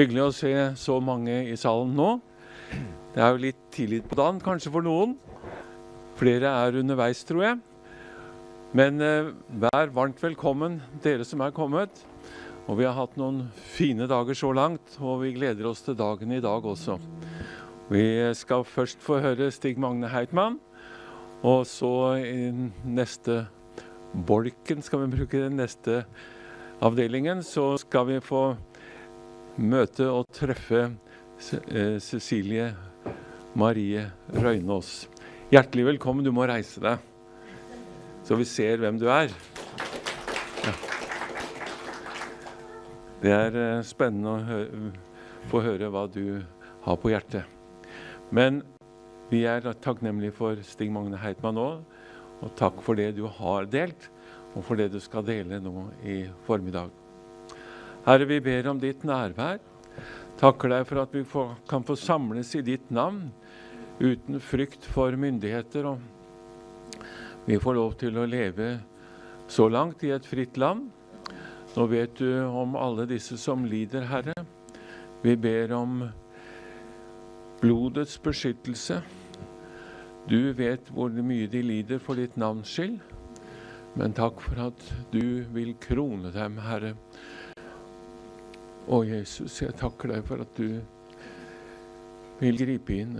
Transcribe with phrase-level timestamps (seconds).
[0.00, 0.50] Hyggelig å se
[0.80, 2.14] så mange i salen nå.
[3.12, 5.10] Det er jo litt tidlig på dagen kanskje for noen.
[6.16, 7.58] Flere er underveis, tror jeg.
[8.72, 9.28] Men eh,
[9.60, 12.00] vær varmt velkommen, dere som er kommet.
[12.64, 13.42] Og vi har hatt noen
[13.74, 16.96] fine dager så langt, og vi gleder oss til dagen i dag også.
[17.92, 18.06] Vi
[18.40, 20.56] skal først få høre Stig Magne Heitmann,
[21.44, 22.48] og så i
[22.88, 23.42] neste
[24.14, 26.06] bolken, skal vi bruke den neste
[26.80, 28.46] avdelingen, så skal vi få
[29.60, 32.70] møte og treffe eh, Cecilie
[33.58, 35.08] Marie Røynås.
[35.52, 36.24] Hjertelig velkommen.
[36.24, 37.02] Du må reise deg,
[38.24, 39.32] så vi ser hvem du er.
[40.64, 40.74] Ja.
[43.20, 46.40] Det er eh, spennende å få høre hva du
[46.86, 47.44] har på hjertet.
[48.32, 48.62] Men
[49.30, 51.84] vi er takknemlige for Stig Magne Heitmann òg,
[52.40, 54.08] og takk for det du har delt,
[54.54, 56.99] og for det du skal dele nå i formiddag.
[58.00, 59.58] Herre, vi ber om ditt nærvær.
[60.40, 63.26] Takker deg for at vi får, kan få samles i ditt navn
[64.00, 65.84] uten frykt for myndigheter.
[65.90, 67.04] Og
[67.44, 68.70] vi får lov til å leve
[69.52, 70.88] så langt i et fritt land.
[71.76, 74.34] Nå vet du om alle disse som lider, Herre.
[75.20, 76.00] Vi ber om
[77.60, 79.02] blodets beskyttelse.
[80.24, 82.96] Du vet hvor mye de lider for ditt navns skyld.
[83.92, 86.94] Men takk for at du vil krone dem, Herre
[88.88, 90.80] å, Jesus, jeg takker deg for at du
[92.40, 93.16] vil gripe inn.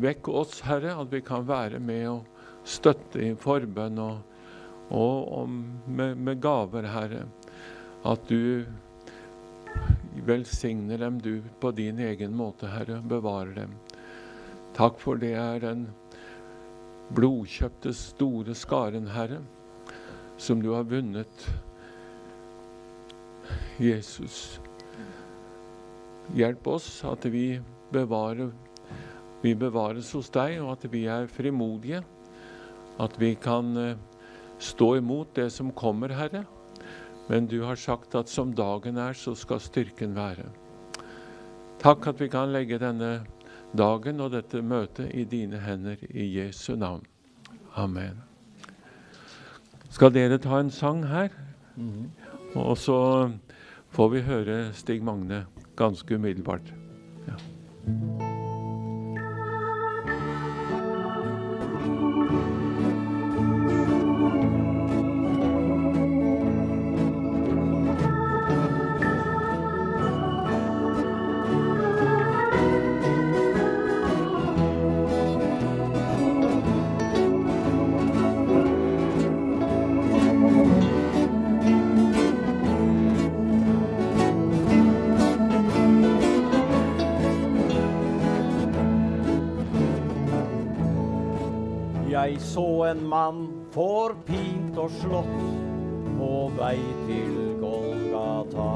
[0.00, 4.22] Vekk oss, Herre, at vi kan være med og støtte i forbønn og,
[4.88, 7.26] og, og med, med, gaver, Herre.
[8.08, 8.64] At du
[10.26, 13.00] velsigner dem, du, på din egen måte, Herre.
[13.04, 13.76] Bevarer dem.
[14.76, 15.86] Takk for det er den
[17.12, 19.42] blodkjøpte, store skaren, Herre,
[20.40, 21.48] som du har vunnet.
[23.82, 24.60] Jesus.
[26.30, 27.60] Hjelp oss at vi,
[27.92, 28.52] bevarer,
[29.42, 32.02] vi bevares hos deg, og at vi er frimodige.
[33.02, 34.00] At vi kan eh,
[34.62, 36.44] stå imot det som kommer, Herre.
[37.28, 40.48] Men du har sagt at som dagen er, så skal styrken være.
[41.82, 43.22] Takk at vi kan legge denne
[43.76, 47.02] dagen og dette møtet i dine hender i Jesu navn.
[47.74, 48.20] Amen.
[49.92, 51.32] Skal dere ta en sang her?
[51.76, 52.12] Mm.
[52.54, 52.98] Og så
[53.92, 55.46] får vi høre Stig Magne
[55.82, 56.74] ganske umiddelbart.
[57.26, 58.31] Ja.
[92.60, 95.44] En mann forpint og slått
[96.18, 96.76] på vei
[97.06, 98.66] til Golgata.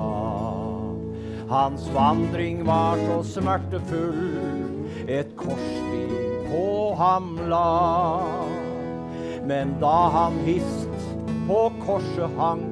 [1.51, 4.39] Hans vandring var så smertefull,
[5.07, 8.33] et korslig på ham la.
[9.47, 11.13] Men da han hist
[11.47, 12.65] på korset hang,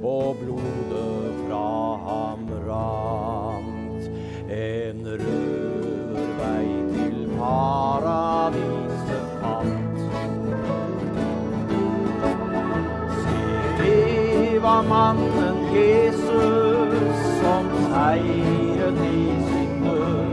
[0.00, 1.68] og blodet fra
[2.08, 4.10] ham rant,
[4.48, 6.66] en røvervei
[6.96, 8.77] til paradiset
[14.68, 20.32] var mannen Jesus som seiret i sin død.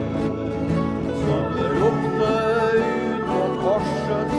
[1.22, 2.34] Som ropte
[2.80, 4.34] ut på korset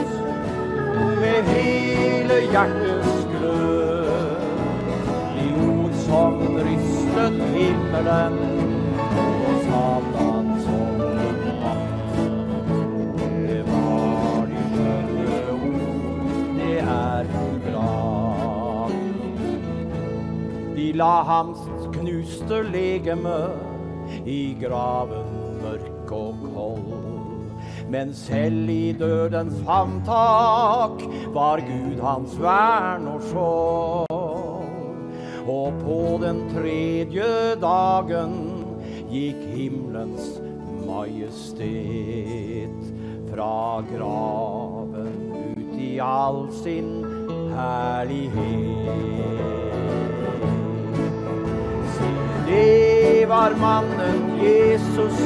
[1.21, 4.37] med hele hjertets glød.
[5.37, 8.56] De ord som rystet himmelen
[20.97, 21.59] la hans
[21.93, 23.37] knuste legeme
[24.25, 25.27] i graven
[25.61, 26.93] mørk og kold.
[27.91, 31.03] Men selv i dødens favntak
[31.35, 34.07] var Gud hans vern og skjold.
[35.47, 37.29] Og på den tredje
[37.61, 38.33] dagen
[39.11, 40.41] gikk himmelens
[40.87, 42.81] majestet
[43.29, 43.57] fra
[43.93, 45.13] graven
[45.55, 46.91] ut i all sin
[47.55, 49.66] herlighet.
[52.47, 55.17] Det var mannen Jesus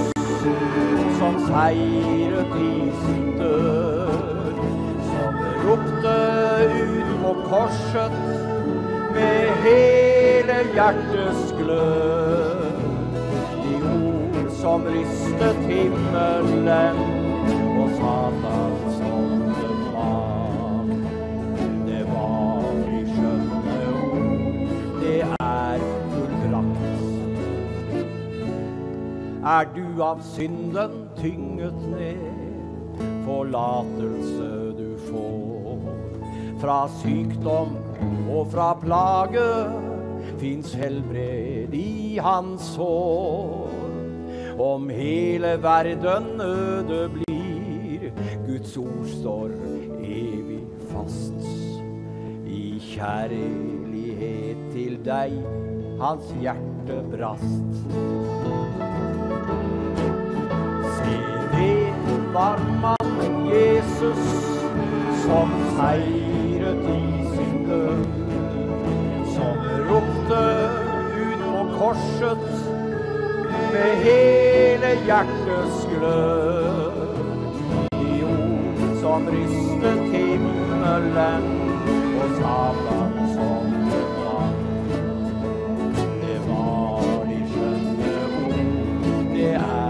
[1.19, 2.75] som seiret i
[3.05, 4.61] sin død.
[5.11, 6.17] Som ropte
[6.81, 8.17] ut på korset
[9.13, 12.41] med hele hjertets glød.
[14.61, 16.97] som rystet himmelen
[17.81, 19.00] og Satans
[29.51, 35.81] Er du av synden tynget ned, forlatelse du får.
[36.61, 37.73] Fra sykdom
[38.31, 39.43] og fra plage
[40.39, 43.75] fins helbred i hans hår.
[44.61, 48.07] Om hele verden øde blir,
[48.47, 49.57] Guds ord står
[49.99, 50.63] evig
[50.93, 51.43] fast.
[52.47, 55.35] I kjærlighet til deg
[55.99, 59.00] hans hjerte brast.
[62.33, 64.23] Var mannen Jesus
[65.25, 68.05] som seiret i sin død.
[69.35, 69.57] Som
[69.89, 70.43] ropte
[71.17, 72.45] ut på korset
[73.73, 76.91] med hele hjertets glød.
[77.91, 81.45] De ord som rystet himmelen
[82.21, 83.13] og satan
[83.49, 84.57] åndemann.
[86.23, 88.65] Det var de skjønne ord,
[89.35, 89.80] det er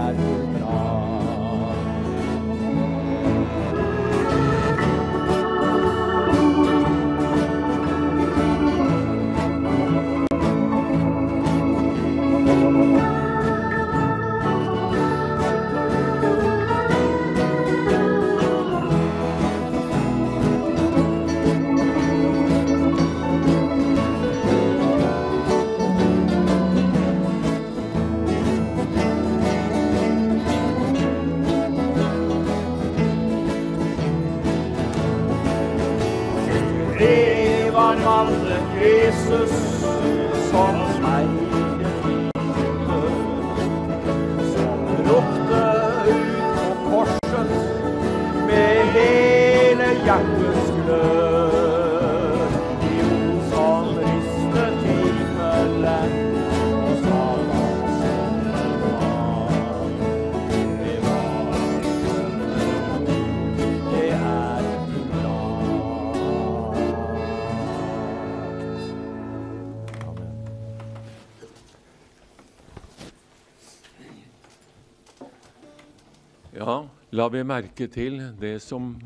[77.22, 78.96] la vi merke til det som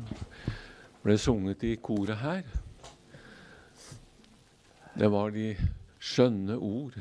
[1.03, 2.47] ble sunget i koret her.
[4.97, 5.51] Det var de
[6.01, 6.95] skjønne ord.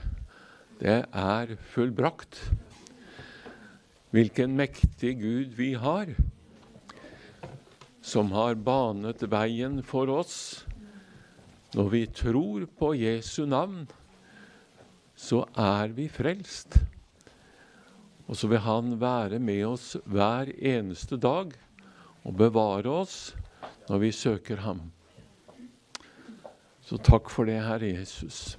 [0.76, 2.36] Det er fullbrakt.
[4.12, 6.12] Hvilken mektig Gud vi har,
[8.04, 10.66] som har banet veien for oss.
[11.72, 13.86] Når vi tror på Jesu navn,
[15.16, 16.76] så er vi frelst.
[18.26, 21.52] Og så vil Han være med oss hver eneste dag
[22.26, 23.36] og bevare oss
[23.88, 24.80] når vi søker Ham.
[26.86, 28.58] Så takk for det, Herre Jesus.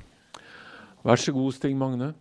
[1.03, 2.13] Vær så god, Stig Magne.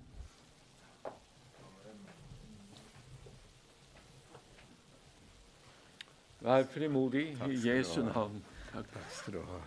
[6.46, 8.42] Vær frimodig i Jesu navn.
[8.72, 8.86] Takk.
[9.10, 9.58] skal du ha.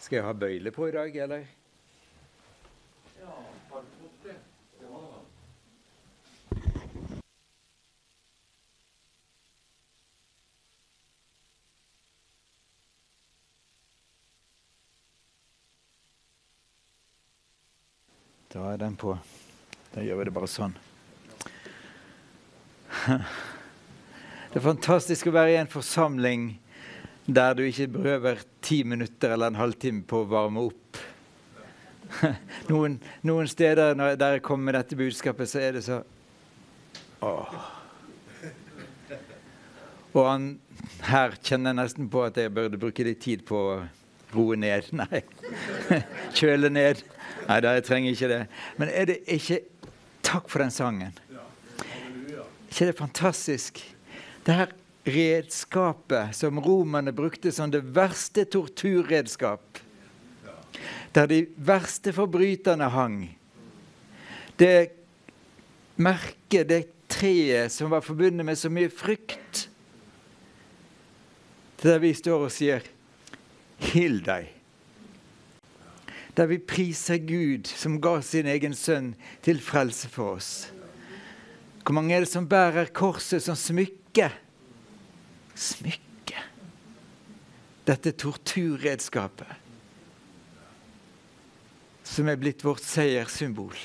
[0.00, 1.59] Skal jeg ha bøyle på i dag, eller?
[18.50, 19.12] Da er den på.
[19.94, 20.72] Da gjør vi det bare sånn.
[24.50, 26.48] Det er fantastisk å være i en forsamling
[27.30, 30.98] der du ikke behøver ti minutter eller en halvtime på å varme opp.
[32.72, 36.00] Noen, noen steder når der jeg kommer med dette budskapet, så er det så
[37.22, 37.54] Åh.
[40.10, 40.46] Og han,
[41.06, 43.74] her kjenner jeg nesten på at jeg burde bruke litt tid på å
[44.34, 44.90] roe ned.
[44.96, 45.22] Nei.
[46.38, 47.02] Kjøle ned.
[47.48, 48.40] Nei da, jeg trenger ikke det.
[48.78, 49.62] Men er det ikke
[50.30, 51.14] Takk for den sangen.
[52.70, 53.80] ikke det fantastisk?
[54.46, 54.74] Det her
[55.08, 59.80] redskapet som romerne brukte som det verste torturredskap.
[61.14, 63.16] Der de verste forbryterne hang.
[64.60, 64.92] Det
[65.96, 69.66] merket, det treet som var forbundet med så mye frykt.
[71.80, 72.84] Det Der vi står og sier
[73.80, 74.59] 'Hill deg'.
[76.40, 79.12] Der vi priser Gud som ga sin egen sønn
[79.44, 80.70] til frelse for oss.
[81.84, 84.30] Hvor mange er det som bærer korset som smykke?
[85.52, 86.46] Smykke.
[87.84, 89.60] Dette torturredskapet.
[92.10, 93.76] som er blitt vårt seierssymbol.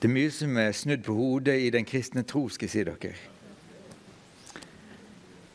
[0.00, 2.84] Det er mye som er snudd på hodet i den kristne tro, skal jeg si
[2.88, 3.33] dere.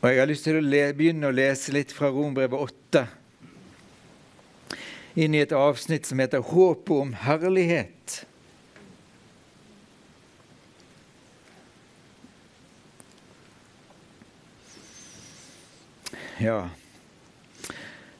[0.01, 0.63] Og Jeg har lyst til å
[0.95, 3.01] begynne å lese litt fra Rombrevet 8,
[5.19, 8.23] inn i et avsnitt som heter 'Håpet om herlighet'.
[16.39, 16.69] Ja,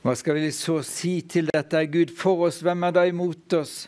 [0.01, 1.77] hva skal vi så si til dette?
[1.77, 3.87] Er Gud for oss, hvem er da imot oss?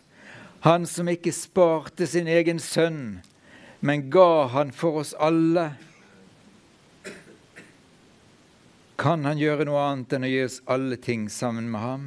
[0.62, 3.22] Han som ikke sparte sin egen sønn,
[3.82, 5.72] men ga han for oss alle.
[9.02, 12.04] Kan han gjøre noe annet enn å gi oss alle ting sammen med ham?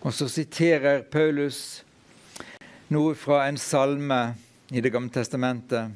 [0.00, 1.58] Og så siterer Paulus
[2.88, 4.22] noe fra en salme
[4.72, 5.92] i Det gamle testamentet.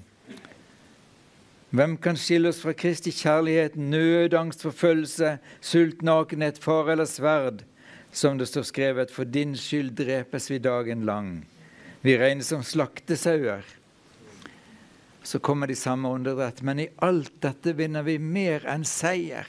[1.72, 7.64] Hvem kan skille oss fra Kristi kjærlighet, nød, angst, forfølgelse, sult, nakenhet, fare eller sverd?
[8.12, 11.46] Som det står skrevet, for din skyld drepes vi dagen lang.
[12.04, 13.64] Vi regnes som slaktesauer.
[15.22, 16.62] Så kommer de samme åndedrett.
[16.62, 19.48] Men i alt dette vinner vi mer enn seier.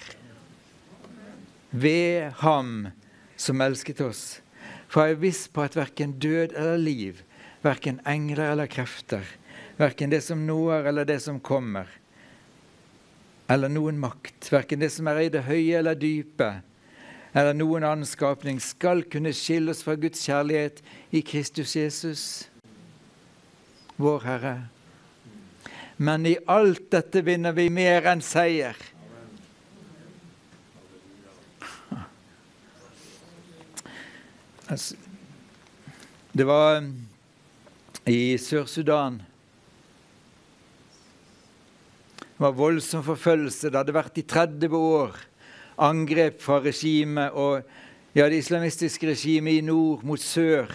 [1.70, 2.90] Ved Ham
[3.40, 4.24] som elsket oss.
[4.90, 7.22] For jeg er viss på at verken død eller liv,
[7.62, 9.26] verken engler eller krefter,
[9.78, 11.88] verken det som nå er eller det som kommer,
[13.50, 16.50] eller noen makt, verken det som er i det høye eller dype,
[17.38, 20.82] eller noen annen skapning, skal kunne skille oss fra Guds kjærlighet
[21.14, 22.26] i Kristus Jesus,
[24.02, 24.56] vår Herre.
[26.02, 28.78] Men i alt dette vinner vi mer enn seier.
[34.70, 34.96] Altså,
[36.32, 36.78] det var
[38.08, 39.18] i Sør-Sudan
[42.22, 43.68] Det var voldsom forfølgelse.
[43.68, 45.18] Det hadde vært i 30 år
[45.84, 47.66] angrep fra regimet og
[48.16, 50.72] ja, det islamistiske regimet i nord mot sør.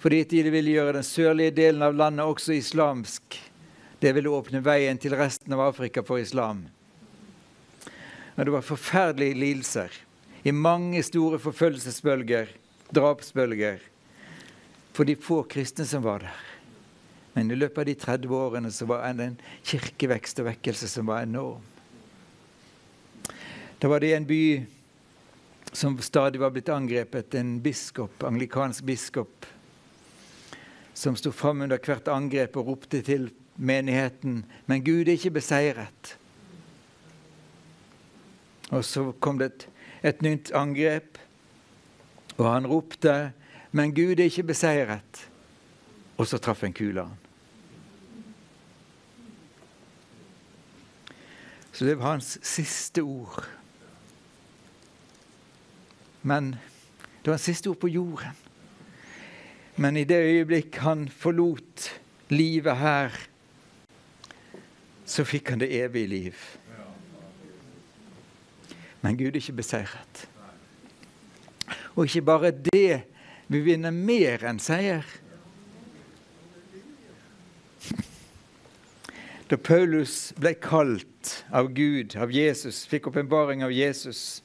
[0.00, 3.36] Fordi de ville gjøre den sørlige delen av landet også islamsk.
[4.06, 6.60] Det ville åpne veien til resten av Afrika for islam.
[8.36, 9.94] Men det var forferdelige lidelser
[10.46, 12.52] i mange store forfølgelsesbølger,
[12.94, 13.80] drapsbølger,
[14.94, 16.44] for de få kristne som var der.
[17.34, 19.34] Men i løpet av de 30 årene så var det en
[19.72, 21.64] kirkevekst og vekkelse som var enorm.
[23.82, 24.44] Da var det en by
[25.72, 29.50] som stadig var blitt angrepet, en biskop, anglikansk biskop,
[30.94, 36.16] som sto fram under hvert angrep og ropte til menigheten Men Gud er ikke beseiret.
[38.70, 39.68] Og så kom det et,
[40.02, 41.18] et nytt angrep,
[42.36, 43.32] og han ropte
[43.70, 45.28] Men Gud er ikke beseiret.
[46.16, 47.18] Og så traff en kule han.
[51.76, 53.44] Så det var hans siste ord.
[56.22, 56.54] Men
[57.20, 58.32] det var hans siste ord på jorden.
[59.76, 61.90] Men i det øyeblikk han forlot
[62.32, 63.12] livet her,
[65.06, 66.40] så fikk han det evige liv.
[69.00, 70.24] Men Gud er ikke beseiret.
[71.94, 73.06] Og ikke bare det,
[73.46, 75.06] vi vinner mer enn seier.
[79.46, 84.42] Da Paulus ble kalt av Gud, av Jesus, fikk åpenbaring av Jesus,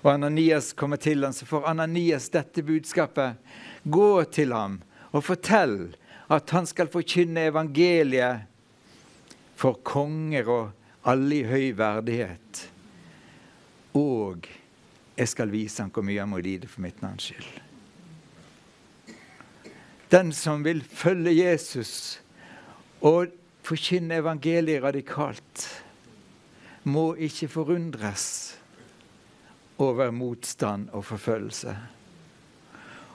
[0.00, 3.36] og Ananias kommer til ham, så får Ananias dette budskapet.
[3.84, 4.78] Gå til ham
[5.12, 5.92] og fortell
[6.32, 8.48] at han skal forkynne evangeliet
[9.60, 12.62] for konger og alle i høy verdighet.
[13.96, 14.46] Og
[15.16, 17.50] jeg skal vise ham hvor mye han må lide for mitt navns skyld.
[20.10, 22.20] Den som vil følge Jesus
[23.06, 23.30] og
[23.62, 25.68] forkynne evangeliet radikalt,
[26.82, 28.56] må ikke forundres
[29.78, 31.76] over motstand og forfølgelse.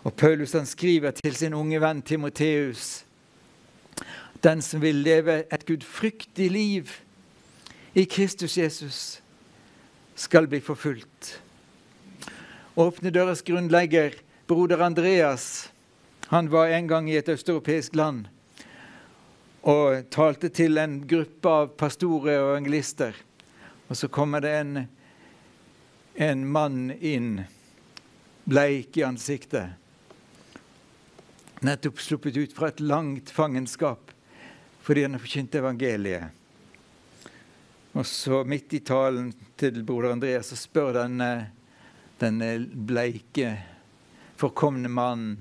[0.05, 3.04] Og Paulus han skriver til sin unge venn Timoteus
[4.45, 6.91] den som vil leve et gudfryktig liv
[7.97, 8.99] i Kristus Jesus,
[10.15, 11.39] skal bli forfulgt.
[12.75, 14.13] Åpne døres grunnlegger,
[14.47, 15.71] broder Andreas,
[16.27, 18.27] han var en gang i et østeuropeisk land
[19.65, 23.15] og talte til en gruppe av pastorer og evangelister.
[23.89, 24.83] Og så kommer det en,
[26.21, 27.45] en mann inn,
[28.45, 29.73] bleik i ansiktet,
[31.65, 34.14] nettopp sluppet ut fra et langt fangenskap
[34.85, 36.29] fordi han har forkynt evangeliet.
[37.95, 41.29] Og så midt i talen til broder Andreas så spør denne,
[42.21, 43.55] denne bleike,
[44.37, 45.37] forkomne mannen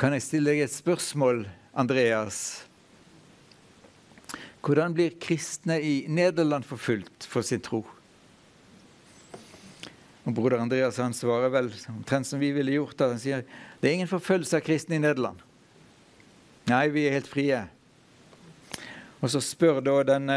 [0.00, 1.42] Kan jeg stille deg et spørsmål,
[1.76, 2.64] Andreas?
[4.64, 7.82] Hvordan blir kristne i Nederland forfulgt for sin tro?
[10.24, 12.96] Og Broder Andreas han svarer vel omtrent som vi ville gjort.
[12.96, 13.10] da.
[13.12, 13.44] Han sier
[13.82, 15.42] det er ingen forfølgelse av kristne i Nederland.
[16.70, 17.66] Nei, vi er helt frie.
[19.24, 20.30] Og så spør da den,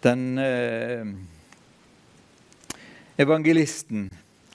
[0.00, 1.10] den eh,
[3.20, 4.06] evangelisten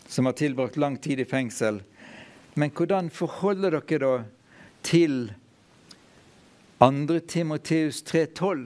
[0.09, 1.83] som har tilbrakt lang tid i fengsel,
[2.57, 4.15] men hvordan forholder dere da
[4.81, 5.27] til
[6.81, 7.19] 2.
[7.29, 8.65] Timoteus 3,12?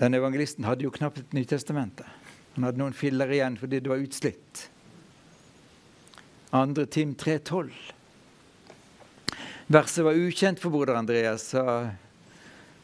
[0.00, 2.08] Den evangelisten hadde jo knapt et Nytestamentet.
[2.54, 4.64] Han hadde noen filler igjen fordi det var utslitt.
[6.56, 6.88] 2.
[6.96, 7.95] Tim 3,12.
[9.66, 11.42] Verset var ukjent for broder Andreas.
[11.42, 11.90] så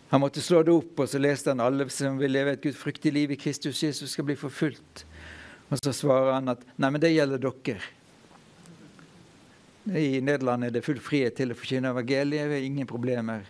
[0.08, 3.12] Han måtte slå det opp, og så leste han alle som vil leve et gudfryktig
[3.12, 5.06] liv i Kristus Jesus, skal bli forfulgt.
[5.70, 7.78] Og så svarer han at nei, men det gjelder dere.
[9.88, 12.50] I Nederland er det full frihet til å forkynne evangeliet.
[12.50, 13.46] Vi har ingen problemer.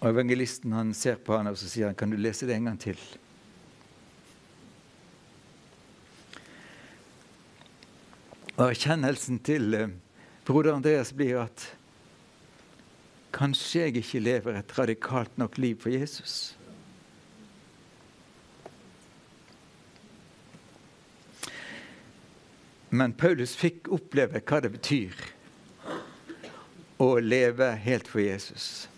[0.00, 2.70] Og Evangelisten han ser på han og så sier han, kan du lese det en
[2.70, 3.00] gang til.
[8.58, 9.90] Og erkjennelsen til eh,
[10.50, 11.62] broder Andreas blir at
[13.30, 16.56] kanskje jeg ikke lever et radikalt nok liv for Jesus.
[22.90, 25.20] Men Paulus fikk oppleve hva det betyr
[26.98, 28.88] å leve helt for Jesus.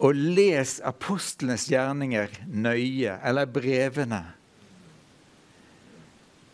[0.00, 4.22] Og les apostlenes gjerninger nøye, eller brevene.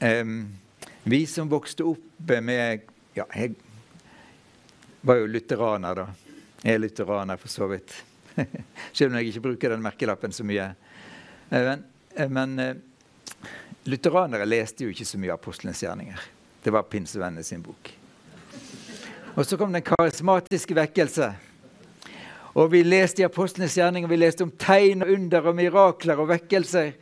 [0.03, 0.59] Um,
[1.07, 3.55] vi som vokste opp med Ja, jeg
[5.07, 6.07] var jo lutheraner, da.
[6.65, 7.93] Jeg er lutheraner, for så vidt.
[8.97, 10.73] Selv om jeg ikke bruker den merkelappen så mye.
[11.51, 11.85] Eh, men,
[12.17, 13.53] eh, men uh,
[13.87, 16.27] lutheranere leste jo ikke så mye apostlenes gjerninger.
[16.65, 17.93] Det var pinsevennene sin bok.
[19.35, 21.31] Og så kom den karismatiske vekkelse.
[22.59, 26.33] Og vi leste i apostlenes gjerninger, vi leste om tegn og under og mirakler og
[26.35, 26.95] vekkelser.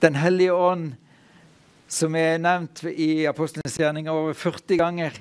[0.00, 0.94] Den hellige ånd
[1.88, 5.16] som er nevnt i Apostlenes gjerninger over 40 ganger.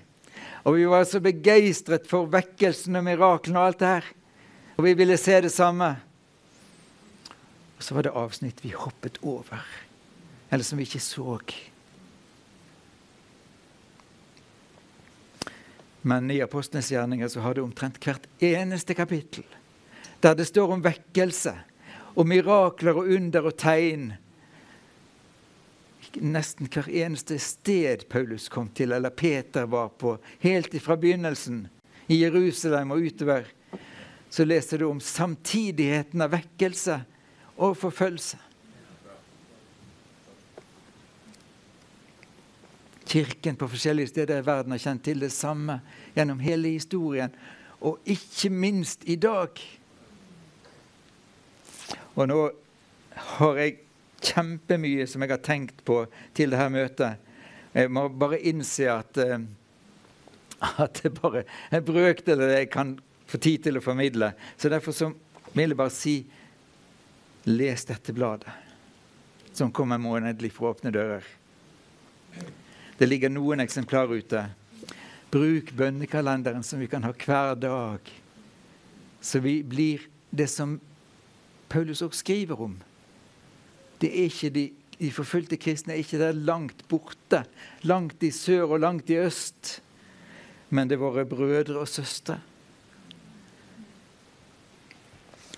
[0.66, 4.10] Og vi var så begeistret for vekkelsen og miraklene og alt det her.
[4.78, 5.94] Og vi ville se det samme.
[7.78, 9.62] Og så var det avsnitt vi hoppet over,
[10.50, 11.38] eller som vi ikke så.
[16.08, 19.46] Men i Apostlenes gjerninger så har det omtrent hvert eneste kapittel
[20.24, 21.54] der det står om vekkelse
[22.18, 24.16] og mirakler og under og tegn
[26.22, 31.68] nesten hver eneste sted Paulus kom til, eller Peter var på, helt fra begynnelsen,
[32.08, 33.48] i Jerusalem og utover,
[34.30, 37.02] så leser du om samtidigheten av vekkelse
[37.58, 38.40] og forfølgelse.
[43.08, 45.80] Kirken på forskjellige steder i verden har kjent til det samme
[46.16, 47.32] gjennom hele historien,
[47.80, 49.60] og ikke minst i dag.
[52.18, 52.40] Og nå
[53.38, 53.78] har jeg
[54.24, 56.04] kjempemye som jeg har tenkt på
[56.38, 57.24] til dette møtet.
[57.74, 59.42] Jeg må bare innse at, uh,
[60.84, 62.96] at det bare en brøkdel av det jeg kan
[63.28, 64.32] få tid til å formidle.
[64.58, 65.12] Så derfor så
[65.54, 66.18] vil jeg bare si
[67.48, 68.52] les dette bladet,
[69.56, 71.24] som kommer månedlig fra Åpne dører.
[72.98, 74.42] Det ligger noen eksemplarer ute.
[75.32, 78.12] Bruk bønnekalenderen som vi kan ha hver dag.
[79.22, 80.80] Så vi blir det som
[81.70, 82.78] Paulus også skriver om.
[84.02, 84.66] Det er ikke de,
[85.00, 87.44] de forfulgte kristne er ikke der langt borte,
[87.86, 89.80] langt i sør og langt i øst.
[90.70, 92.40] Men det er våre brødre og søstre.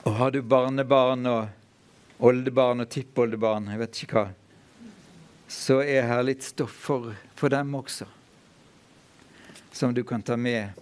[0.08, 1.50] Og har du barnebarn og
[2.20, 4.30] oldebarn og tippoldebarn, jeg vet ikke hva,
[5.50, 8.08] så er her litt stoff for, for dem også,
[9.72, 10.76] som du kan ta med.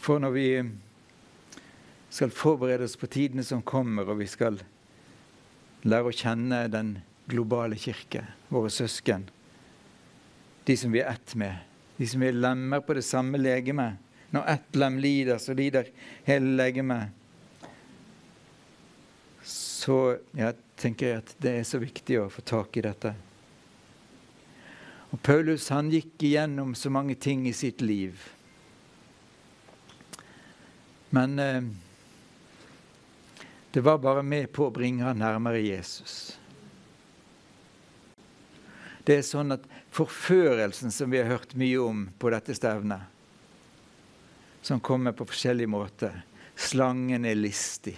[0.00, 0.48] For når vi
[2.16, 4.60] skal forberede oss på tidene som kommer, og vi skal
[5.86, 6.96] lære å kjenne den
[7.30, 9.26] globale kirke, våre søsken.
[10.66, 11.62] De som vi er ett med,
[11.96, 14.02] de som vi er lemmer på det samme legemet.
[14.34, 15.88] Når ett lem lider, så lider
[16.26, 17.14] hele legemet.
[19.46, 23.14] Så jeg tenker at det er så viktig å få tak i dette.
[25.14, 28.18] Og Paulus han gikk igjennom så mange ting i sitt liv.
[31.14, 31.62] Men eh,
[33.76, 36.38] det var bare med på å bringe han nærmere Jesus.
[39.04, 43.02] Det er sånn at forførelsen som vi har hørt mye om på dette stevnet,
[44.64, 46.14] som kommer på forskjellige måter
[46.56, 47.92] Slangen er listig.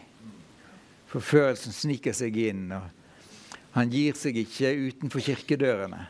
[1.12, 2.73] Forførelsen sniker seg inn.
[2.75, 2.83] og
[3.77, 6.01] Han gir seg ikke utenfor kirkedørene.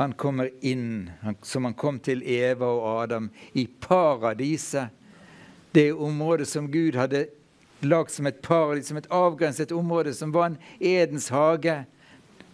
[0.00, 1.12] Han kommer inn,
[1.46, 4.90] som han kom til Eva og Adam, i paradiset.
[5.70, 7.22] Det området som Gud hadde
[7.84, 11.82] lagd som et paradis, som et avgrenset område, som var en Edens hage.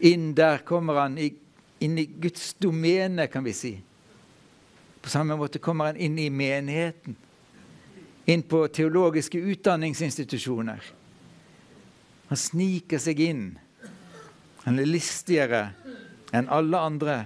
[0.01, 3.73] Inn der kommer han, inn i Guds domene, kan vi si.
[5.03, 7.17] På samme måte kommer han inn i menigheten.
[8.29, 10.83] Inn på teologiske utdanningsinstitusjoner.
[12.29, 13.45] Han sniker seg inn.
[14.67, 15.63] Han er listigere
[16.37, 17.19] enn alle andre.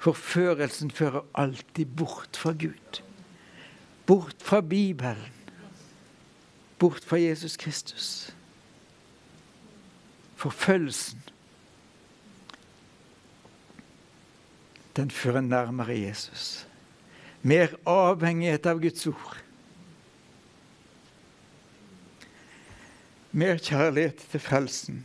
[0.00, 3.00] Forførelsen fører alltid bort fra Gud.
[4.08, 5.39] Bort fra Bibelen.
[6.80, 8.30] Bort fra Jesus Kristus.
[10.40, 11.20] Forfølgelsen
[14.96, 16.66] den fører nærmere Jesus.
[17.42, 19.38] Mer avhengighet av Guds ord.
[23.32, 25.04] Mer kjærlighet til frelsen.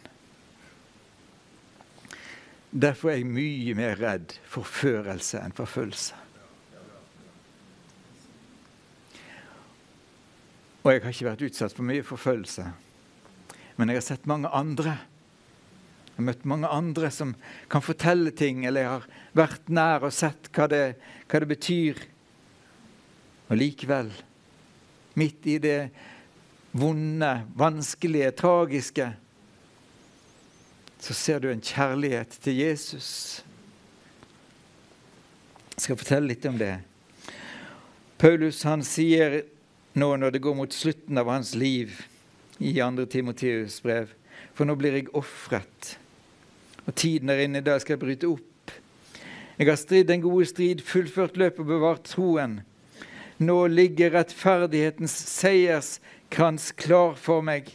[2.75, 6.24] Derfor er jeg mye mer redd forførelse enn forfølgelse.
[10.85, 12.63] Og jeg har ikke vært utsatt for mye forfølgelse.
[13.75, 14.91] Men jeg har sett mange andre.
[16.05, 17.31] Jeg har møtt mange andre som
[17.73, 20.83] kan fortelle ting, eller jeg har vært nær og sett hva det,
[21.25, 22.03] hva det betyr.
[23.49, 24.11] Og likevel,
[25.17, 25.79] midt i det
[26.77, 29.09] vonde, vanskelige, tragiske,
[31.01, 33.09] så ser du en kjærlighet til Jesus.
[35.73, 36.75] Jeg skal fortelle litt om det.
[38.21, 39.41] Paulus han sier
[39.95, 42.01] nå når det går mot slutten av hans liv
[42.59, 43.05] i 2.
[43.11, 44.11] Timoteus brev,
[44.55, 45.95] for nå blir jeg ofret,
[46.85, 48.73] og tiden er inne da jeg skal bryte opp.
[49.55, 52.59] Jeg har stridd den gode strid, fullført løpet og bevart troen.
[53.39, 57.71] Nå ligger rettferdighetens seierskrans klar for meg.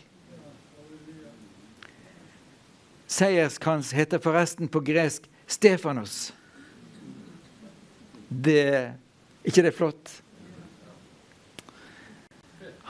[3.11, 6.31] Seierskrans heter forresten på gresk Stefanos.
[8.29, 8.93] Det
[9.43, 10.21] ikke det er flott?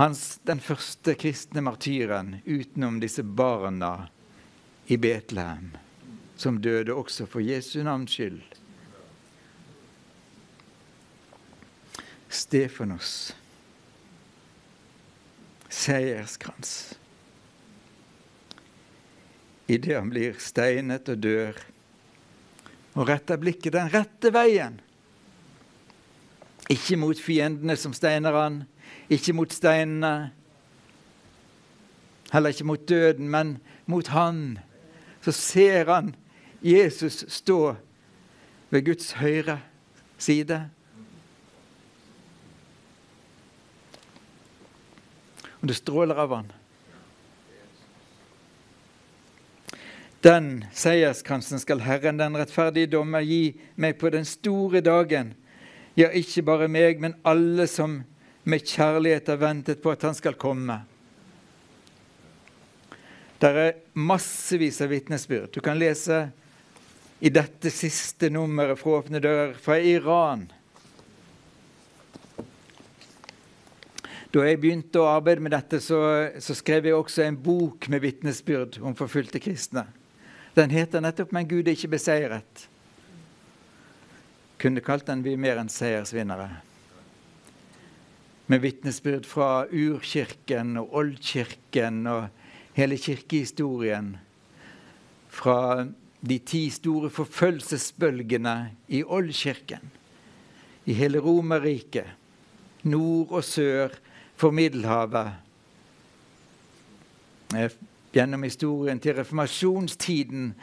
[0.00, 4.08] Hans, den første kristne martyren utenom disse barna
[4.88, 5.74] i Betlehem,
[6.40, 8.40] som døde også for Jesu navns skyld.
[12.32, 13.12] Stefanos.
[15.68, 16.72] Seierskrans
[19.70, 21.58] idet han blir steinet og dør,
[22.96, 24.80] og retter blikket den rette veien.
[26.70, 28.62] Ikke mot fiendene som steiner han,
[29.10, 30.30] ikke mot steinene,
[32.30, 33.56] heller ikke mot døden, men
[33.90, 34.58] mot han.
[35.20, 36.14] Så ser han
[36.62, 37.74] Jesus stå
[38.70, 39.58] ved Guds høyre
[40.18, 40.70] side.
[45.60, 46.52] Og det stråler av han.
[50.24, 55.32] Den seierskransen skal Herren, den rettferdige dommer, gi meg på den store dagen.
[56.00, 57.98] Ja, ikke bare meg, men alle som
[58.48, 60.78] med kjærlighet har ventet på at han skal komme.
[63.40, 65.50] Det er massevis av vitnesbyrd.
[65.52, 66.22] Du kan lese
[67.20, 70.46] i dette siste nummeret fra Åpne dører fra Iran.
[74.30, 76.00] Da jeg begynte å arbeide med dette, så,
[76.40, 79.88] så skrev jeg også en bok med vitnesbyrd om forfulgte kristne.
[80.56, 82.69] Den heter nettopp 'Men Gud er ikke beseiret'.
[84.60, 86.60] Kunne kalt den 'Vi mer enn seiersvinnere'.
[88.46, 92.28] Med vitnesbyrd fra urkirken og oldkirken og
[92.72, 94.16] hele kirkehistorien.
[95.28, 95.86] Fra
[96.28, 99.90] de ti store forfølgelsesbølgene i oldkirken.
[100.86, 102.06] I hele Romerriket.
[102.82, 103.88] Nord og sør
[104.36, 105.32] for Middelhavet
[108.12, 110.54] gjennom historien til reformasjonstiden.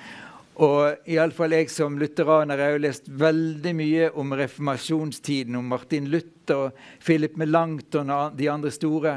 [0.57, 6.63] Og iallfall jeg som lutheraner har jo lest veldig mye om reformasjonstiden, om Martin Luther
[6.63, 9.13] og Philip Melanchthon og de andre store.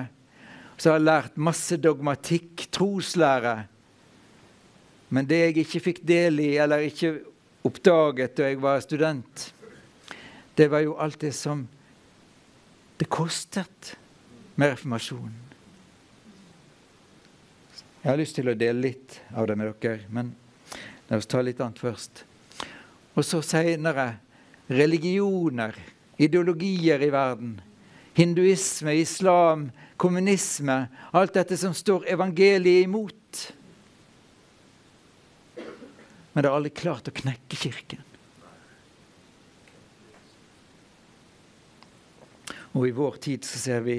[0.77, 3.55] Så har jeg lært masse dogmatikk, troslære.
[5.09, 7.15] Men det jeg ikke fikk del i, eller ikke
[7.65, 9.47] oppdaget da jeg var student,
[10.57, 11.65] det var jo alt det som
[13.01, 13.95] det kostet
[14.61, 15.37] med reformasjonen.
[18.01, 20.35] Jeg har lyst til å dele litt av det med dere, men
[21.11, 22.25] la oss ta litt annet først.
[23.19, 24.15] Og så seinere
[24.71, 25.75] religioner,
[26.21, 27.57] ideologier i verden.
[28.15, 30.85] Hinduisme, islam, kommunisme.
[31.13, 33.43] Alt dette som står evangeliet imot.
[36.33, 38.07] Men det har aldri klart å knekke Kirken.
[42.79, 43.99] Og i vår tid så ser vi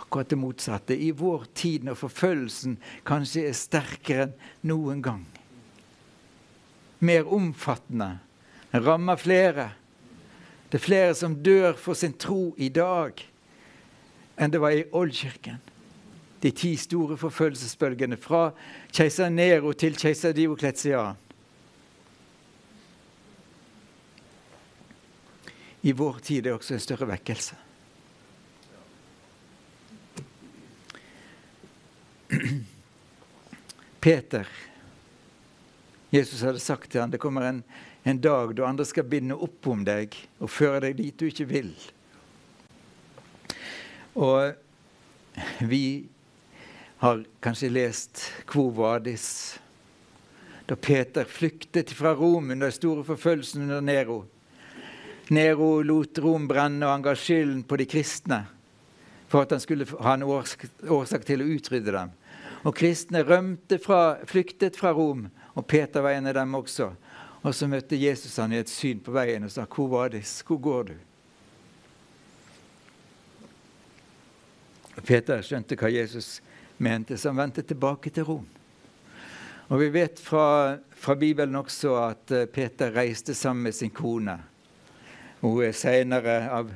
[0.00, 0.96] akkurat det motsatte.
[0.96, 4.38] I vår tid når forfølgelsen kanskje er sterkere enn
[4.72, 5.26] noen gang.
[6.98, 8.18] Mer omfattende.
[8.70, 9.70] Den rammer flere.
[10.68, 13.24] Det er flere som dør for sin tro i dag
[14.38, 15.58] enn det var i oldkirken.
[16.42, 18.52] de ti store forfølgelsesbølgene fra
[18.94, 21.16] keiser Nero til keiser Diokletian.
[25.82, 27.56] I vår tid er det også en større vekkelse.
[34.04, 34.46] Peter
[36.10, 37.62] Jesus hadde sagt til ham det kommer en,
[38.02, 41.48] en dag da andre skal binde opp om deg og føre deg dit du ikke
[41.50, 41.72] vil.
[44.16, 44.54] Og
[45.68, 46.08] vi
[46.98, 49.58] har kanskje lest Quo Vadis,
[50.66, 54.22] da Peter flyktet fra Rom under store forfølgelsen under Nero.
[55.30, 58.46] Nero lot Rom brenne, og han skylden på de kristne
[59.28, 62.12] for at han skulle ha en årsak til å utrydde dem.
[62.66, 66.92] Og kristne rømte fra, flyktet fra Rom, og Peter var en av dem også.
[67.42, 70.22] Og så møtte Jesus han i et syn på veien og sa, 'Hvor var det?
[70.46, 71.00] Hvor går du?'
[75.02, 76.40] Peter skjønte hva Jesus
[76.78, 78.46] mente, så han vendte tilbake til Rom.
[79.68, 84.38] Og Vi vet fra, fra Bibelen også at eh, Peter reiste sammen med sin kone.
[85.40, 86.72] Hun er senere av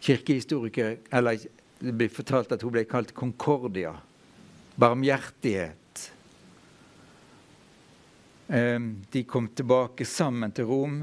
[0.00, 1.38] kirkehistorikere eller
[1.82, 3.96] Det blir fortalt at hun ble kalt Concordia.
[4.78, 5.81] Barmhjertighet.
[8.52, 10.96] De kom tilbake sammen til Rom.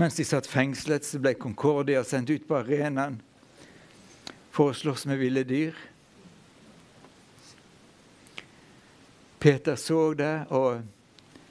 [0.00, 3.18] Mens de satt fengslet, så ble Concordia sendt ut på arenaen
[4.54, 5.76] for å slåss med ville dyr.
[9.38, 10.80] Peter så det, og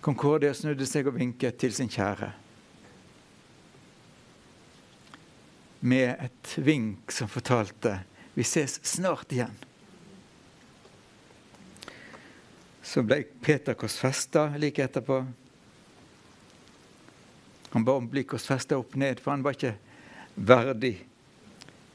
[0.04, 2.32] Concordia snudde seg og vinket til sin kjære.
[5.88, 8.00] Med et vink som fortalte
[8.34, 9.67] 'Vi ses snart igjen'.
[12.88, 15.20] Så ble Peter korsfesta like etterpå.
[17.74, 19.74] Han ba om å bli korsfesta opp ned, for han var ikke
[20.40, 20.94] verdig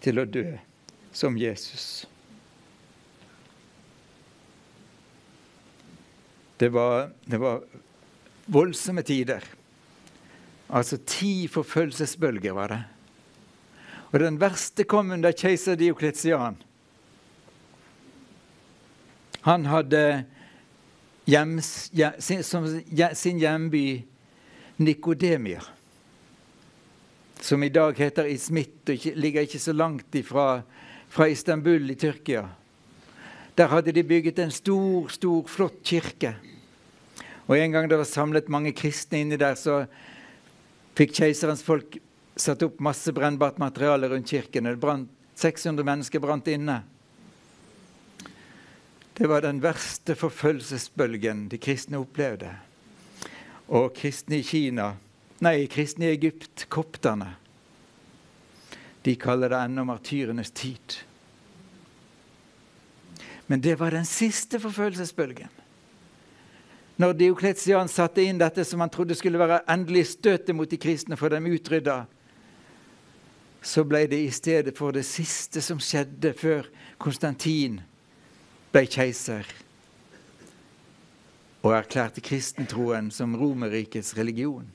[0.05, 0.45] til å dø
[1.17, 2.05] som Jesus.
[6.61, 7.65] Det var, det var
[8.53, 9.47] voldsomme tider.
[10.69, 12.83] Altså ti forfølgelsesbølger var det.
[14.13, 16.61] Og den verste kom under keiser Diokletian.
[19.49, 20.05] Han hadde
[21.25, 22.67] hjems, sin, som
[23.15, 24.03] sin hjemby
[24.77, 25.63] Nikodemia,
[27.41, 30.63] som i dag heter Ismit og ikke, ligger ikke så langt ifra
[31.13, 32.47] fra Istanbul i Tyrkia.
[33.55, 36.35] Der hadde de bygget en stor, stor, flott kirke.
[37.47, 39.85] Og En gang det var samlet mange kristne inni der, så
[40.97, 41.99] fikk keiserens folk
[42.37, 44.65] satt opp masse brennbart materiale rundt kirken.
[44.65, 46.81] Det brant, 600 mennesker brant inne.
[49.15, 52.55] Det var den verste forfølgelsesbølgen de kristne opplevde.
[53.69, 54.95] Og kristne i Kina
[55.43, 57.33] Nei, kristne i Egypt, kopterne.
[59.03, 61.01] De kaller det ennå martyrenes tid.
[63.51, 65.51] Men det var den siste forfølgelsesbølgen.
[67.03, 71.19] Når Diokletian satte inn dette som han trodde skulle være endelig støtet mot de kristne,
[71.19, 72.05] for dem utrydda,
[73.63, 76.71] så ble det i stedet for det siste som skjedde før
[77.03, 77.81] Konstantin
[78.73, 79.49] ble keiser
[81.63, 84.67] og erklærte kristentroen som Romerrikets religion.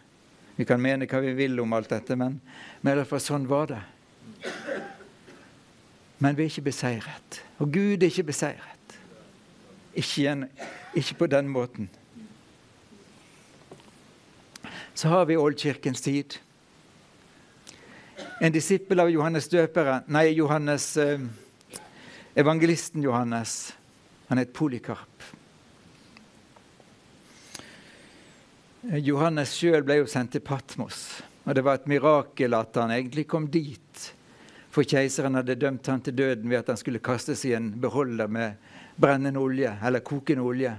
[0.55, 2.39] Vi kan mene hva vi vil om alt dette, men,
[2.81, 3.83] men i hvert fall sånn var det.
[6.23, 7.41] Men vi er ikke beseiret.
[7.61, 8.97] Og Gud er ikke beseiret.
[9.93, 10.47] Ikke, igjen,
[10.97, 11.89] ikke på den måten.
[14.97, 16.39] Så har vi oldkirkens tid.
[18.41, 21.21] En disippel av Johannes døperen, nei, Johannes, eh,
[22.37, 23.73] evangelisten Johannes,
[24.27, 25.23] han het Polikarp.
[28.87, 33.25] Johannes sjøl ble jo sendt til Patmos, og det var et mirakel at han egentlig
[33.27, 34.11] kom dit.
[34.71, 38.29] For keiseren hadde dømt han til døden ved at han skulle kastes i en beholder
[38.31, 38.59] med
[38.95, 40.75] brennende olje, eller kokende olje.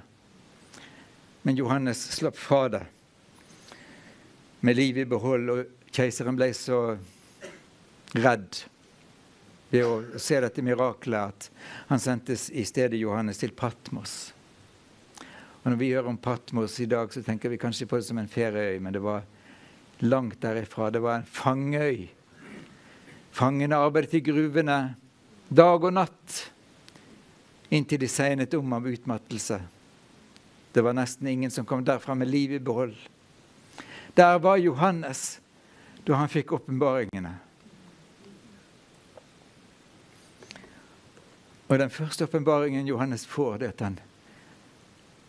[1.42, 2.84] Men Johannes slapp fra det
[4.60, 6.80] med livet i behold, og keiseren ble så
[8.16, 8.62] redd
[9.70, 11.48] ved å se dette mirakelet at
[11.90, 14.32] han sendtes i stedet Johannes til Patmos.
[15.62, 18.18] Og Når vi hører om Patmos i dag, så tenker vi kanskje på det som
[18.18, 19.26] en ferieøy, men det var
[20.00, 20.90] langt derifra.
[20.90, 22.06] Det var en fangeøy.
[23.34, 24.78] Fangene arbeidet i gruvene
[25.48, 26.38] dag og natt
[27.70, 29.60] inntil de segnet om av utmattelse.
[30.72, 32.96] Det var nesten ingen som kom derfra med liv i behold.
[34.16, 35.40] Der var Johannes
[36.06, 37.34] da han fikk åpenbaringene.
[41.68, 43.98] Og den første åpenbaringen Johannes får, det er at han,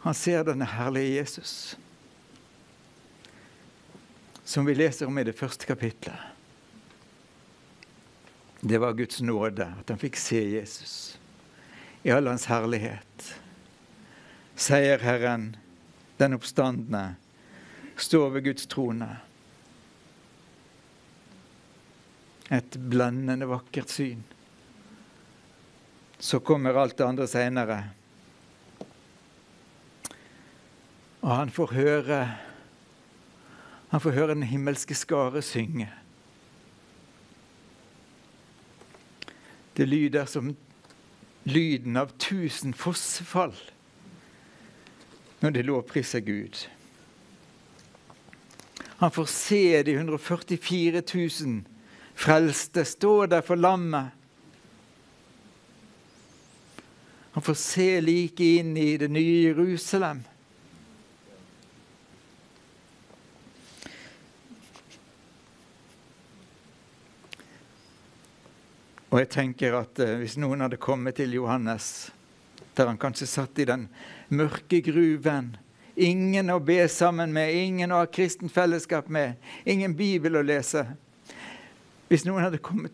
[0.06, 1.78] han ser denne herlige Jesus.
[4.48, 6.16] Som vi leser om i det første kapitlet.
[8.62, 11.20] Det var Guds nåde at han fikk se Jesus.
[12.04, 13.34] i all hans herlighet.
[14.56, 15.56] Seierherren,
[16.18, 17.16] den oppstandende,
[18.00, 19.10] står ved Guds trone.
[22.52, 24.24] Et blendende vakkert syn.
[26.20, 27.84] Så kommer alt det andre seinere.
[31.22, 32.20] Og han får høre
[33.90, 35.88] Han får høre den himmelske skare synge.
[39.74, 40.52] Det lyder som
[41.44, 43.56] lyden av tusen fossefall
[45.40, 46.68] når de lovpriser Gud.
[49.00, 51.64] Han får se de 144 000
[52.16, 54.19] frelste stå der for lammet.
[57.40, 60.18] Han får se like inn i det nye Jerusalem.
[69.08, 72.10] Og jeg tenker at eh, hvis noen hadde kommet til Johannes,
[72.76, 73.88] der han kanskje satt i den
[74.28, 75.54] mørke gruven,
[75.96, 80.90] ingen å be sammen med, ingen å ha kristent fellesskap med, ingen bibel å lese
[82.12, 82.92] Hvis noen hadde kommet,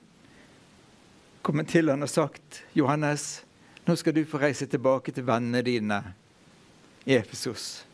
[1.42, 3.45] kommet til han og sagt, 'Johannes,
[3.86, 6.02] nå skal du få reise tilbake til vennene dine
[7.06, 7.86] i Efesos',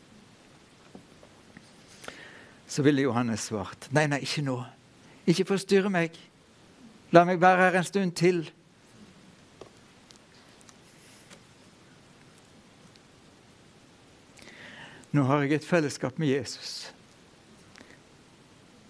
[2.66, 4.62] så ville Johannes svart, 'Nei, nei, ikke nå.
[5.26, 6.16] Ikke forstyrre meg.'
[7.12, 8.50] La meg være her en stund til.
[15.12, 16.92] Nå har jeg et fellesskap med Jesus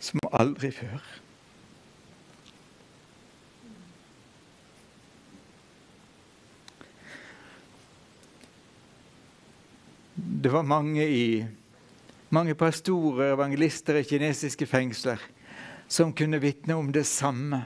[0.02, 1.02] som aldri før.
[10.42, 11.44] Det var mange, i,
[12.34, 15.22] mange pastorer evangelister i kinesiske fengsler
[15.86, 17.60] som kunne vitne om det samme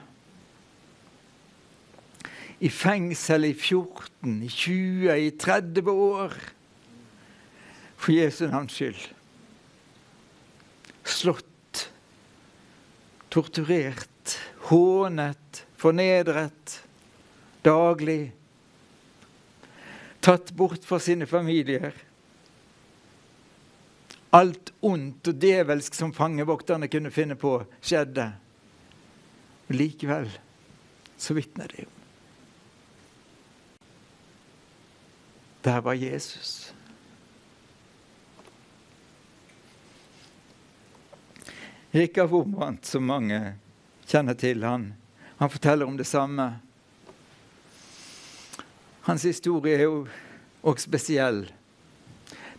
[2.58, 6.36] i fengsel i 14, i 20, i 30 år
[7.96, 9.02] for Jesu navns skyld.
[11.06, 11.86] Slått,
[13.32, 14.36] torturert,
[14.70, 16.80] hånet, fornedret
[17.64, 18.32] daglig.
[20.24, 21.92] Tatt bort fra sine familier.
[24.36, 28.26] Alt ondt og djevelsk som fangevokterne kunne finne på, skjedde.
[29.66, 30.28] Og likevel
[31.16, 31.92] så vitner de om
[35.66, 36.72] Der var Jesus.
[41.90, 43.56] Rikard Wormbrandt, som mange
[44.06, 44.92] kjenner til, han,
[45.40, 46.46] han forteller om det samme.
[49.08, 50.04] Hans historie er jo
[50.62, 51.48] også spesiell.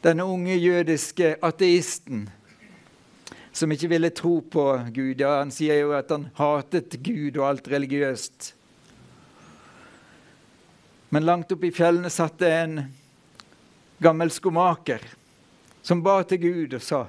[0.03, 2.27] Denne unge jødiske ateisten
[3.57, 5.17] som ikke ville tro på Gud.
[5.17, 8.51] Ja, han sier jo at han hatet Gud og alt religiøst.
[11.09, 12.81] Men langt oppe i fjellene satt det en
[14.03, 15.01] gammel skomaker
[15.81, 17.05] som ba til Gud og sa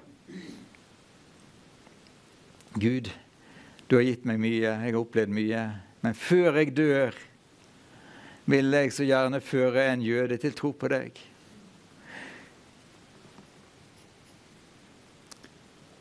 [2.78, 3.08] Gud,
[3.90, 5.62] du har gitt meg mye, jeg har opplevd mye,
[6.04, 7.16] men før jeg dør,
[8.46, 11.18] vil jeg så gjerne føre en jøde til tro på deg.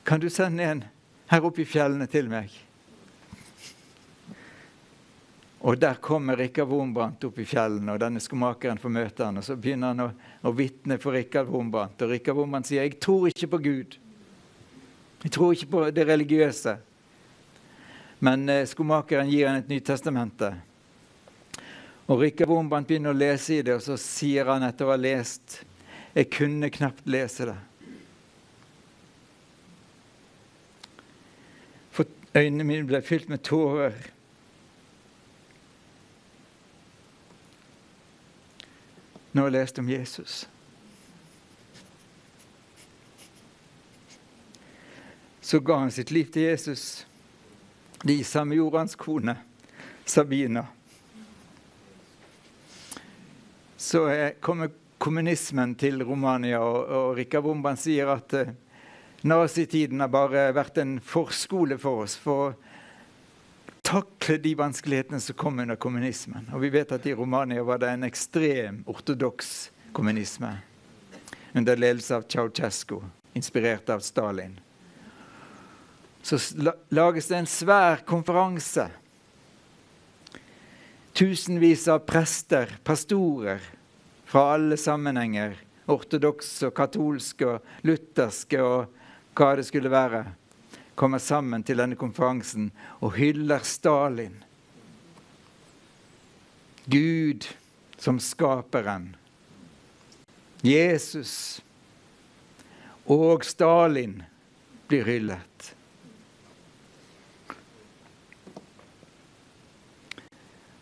[0.08, 0.84] Kan du sende en
[1.28, 2.54] her oppe i fjellene til meg?
[5.68, 9.44] Og der kommer Rikard Wombrandt opp i fjellene, og denne skomakeren får møte han, og
[9.44, 10.08] Så begynner han å,
[10.48, 14.00] å vitne for Rikard Wombrandt, Og Rikard Wombrandt sier 'Jeg tror ikke på Gud'.
[15.24, 16.78] Jeg tror ikke på det religiøse.
[18.20, 20.56] Men eh, skomakeren gir han et Nytestamente.
[22.08, 24.96] Og Rikard Wombrandt begynner å lese i det, og så sier han etter å ha
[24.96, 25.66] lest
[26.16, 27.67] 'Jeg kunne knapt lese det'.
[31.98, 32.06] For
[32.38, 33.98] øynene mine ble fylt med tårer.
[39.38, 40.36] når jeg leste om Jesus.
[45.42, 47.06] Så ga han sitt liv til Jesus.
[48.02, 49.38] De samme gjorde hans kone,
[50.06, 50.66] Sabina.
[53.78, 54.02] Så
[54.42, 58.50] kommer kommunismen til Romania, og, og Rikard Bomban sier at uh,
[59.22, 62.16] nazitiden har bare vært en forskole for oss.
[62.16, 62.56] for å
[63.88, 66.50] takle de vanskelighetene som kom under kommunismen.
[66.54, 70.58] Og vi vet at i Romania var det en ekstrem ortodoks kommunisme
[71.56, 73.00] under ledelse av Ceaucescu,
[73.34, 74.60] inspirert av Stalin.
[76.22, 76.38] Så
[76.92, 78.90] lages det en svær konferanse.
[81.16, 83.64] Tusenvis av prester, pastorer
[84.28, 85.56] fra alle sammenhenger,
[85.88, 88.97] ortodokse og katolske og lutherske og
[89.38, 90.26] hva det skulle være
[90.98, 92.72] kommer sammen til denne konferansen
[93.06, 94.40] og hyller Stalin.
[96.90, 97.46] Gud
[98.02, 99.12] som skaperen.
[100.66, 101.62] Jesus
[103.06, 104.24] og Stalin
[104.90, 105.74] blir hyllet.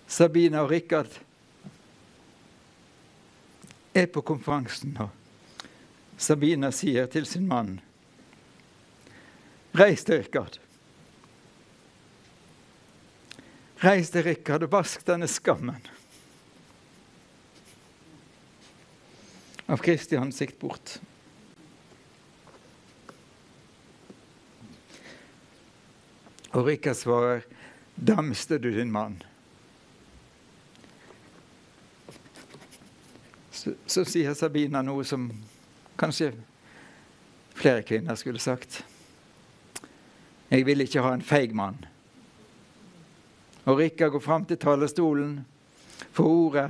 [0.08, 1.12] Sabina og Rikard
[3.92, 5.10] er på konferansen, nå.
[6.16, 7.76] Sabina sier til sin mann
[9.76, 10.60] Reis deg, Rikard.
[13.84, 15.84] Reis deg, Rikard, og vask denne skammen
[19.66, 20.96] av Kristi ansikt bort.
[26.56, 27.44] Og Rikard svarer,
[27.96, 29.22] 'Damste du din mann.
[33.52, 35.32] Så, så sier Sabina noe som
[35.98, 36.34] kanskje
[37.56, 38.84] flere kvinner skulle sagt.
[40.50, 41.78] Jeg vil ikke ha en feig mann.
[43.66, 45.40] Og Rikard går fram til talerstolen,
[46.14, 46.70] får ordet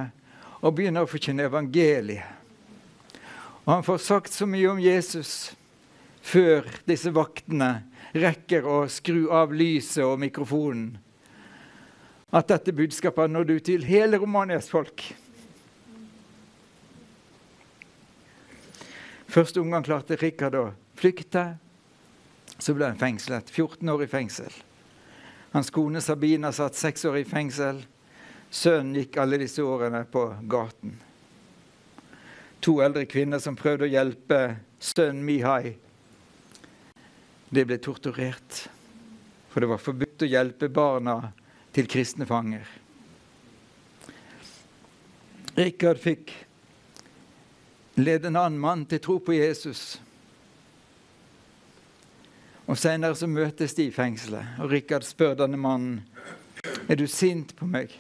[0.62, 2.24] og begynner å forkynne evangeliet.
[3.66, 5.56] Og han får sagt så mye om Jesus
[6.26, 7.84] før disse vaktene
[8.16, 10.96] rekker å skru av lyset og mikrofonen,
[12.36, 15.04] at dette budskapet har nådd ut til hele Romanias folk.
[19.32, 20.66] Første omgang klarte Rikard å
[20.96, 21.56] flykte.
[22.58, 23.50] Så ble han fengslet.
[23.50, 24.54] 14 år i fengsel.
[25.56, 27.82] Hans kone Sabina satt seks år i fengsel.
[28.50, 30.96] Sønnen gikk alle disse årene på gaten.
[32.66, 34.40] To eldre kvinner som prøvde å hjelpe
[34.80, 35.76] sønnen Mihai.
[37.50, 38.66] De ble torturert,
[39.52, 41.20] for det var forbudt å hjelpe barna
[41.76, 42.66] til kristne fanger.
[45.56, 46.34] Rikard fikk
[47.96, 50.02] lede en annen mann til tro på Jesus.
[52.66, 56.02] Og Senere så møtes de i fengselet, og Rikard spør denne mannen
[56.90, 57.94] er du sint på meg.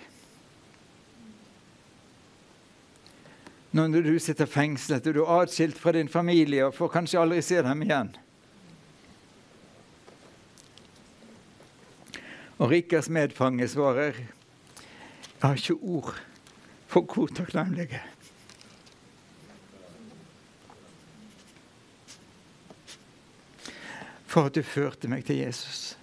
[3.76, 7.41] Når du sitter fengslet og du er atskilt fra din familie og får kanskje aldri
[7.43, 8.13] se dem igjen.
[12.55, 14.22] Og Rikards medfange svarer
[15.36, 16.16] jeg har ikke ord
[16.88, 17.99] for hvor takknemlige.
[24.36, 25.94] For at du førte meg til Jesus.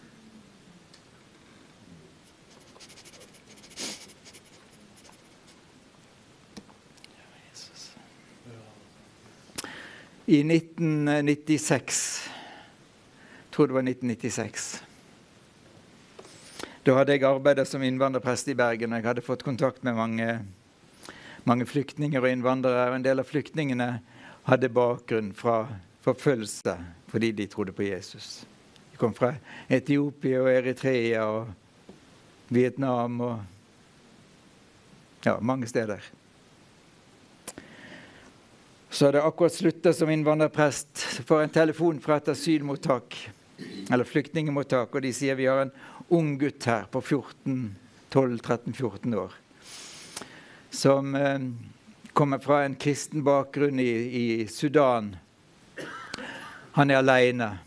[10.24, 14.80] I 1996 Jeg tror det var 1996.
[16.86, 18.96] Da hadde jeg arbeidet som innvandrerprest i Bergen.
[18.96, 20.38] Jeg hadde fått kontakt med mange,
[21.44, 22.88] mange flyktninger og innvandrere.
[22.88, 23.98] og En del av flyktningene
[24.48, 25.66] hadde bakgrunn fra
[26.02, 26.76] forfølgelse
[27.12, 28.46] fordi de trodde på Jesus.
[28.92, 29.34] De kom fra
[29.68, 31.52] Etiopia og Eritrea og
[32.52, 33.38] Vietnam og
[35.24, 36.00] ja, mange steder.
[38.90, 41.22] Så hadde jeg akkurat slutta som innvandrerprest.
[41.28, 43.30] Får en telefon fra et asylmottak,
[43.88, 45.76] eller flyktningemottak, og de sier vi har en
[46.12, 49.32] ung gutt her på 12-13-14 år
[50.72, 51.38] som eh,
[52.12, 53.92] kommer fra en kristen bakgrunn i,
[54.22, 55.16] i Sudan.
[56.72, 57.58] Han er aleine.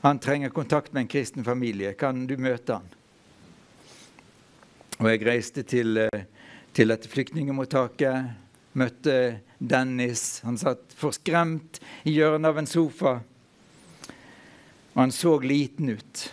[0.00, 1.92] Han trenger kontakt med en kristen familie.
[1.92, 2.86] Kan du møte han?
[5.00, 6.24] Og jeg reiste til, eh,
[6.72, 8.30] til dette flyktningmottaket.
[8.74, 10.40] Møtte Dennis.
[10.44, 13.20] Han satt forskremt i hjørnet av en sofa.
[14.94, 16.32] Og han så liten ut.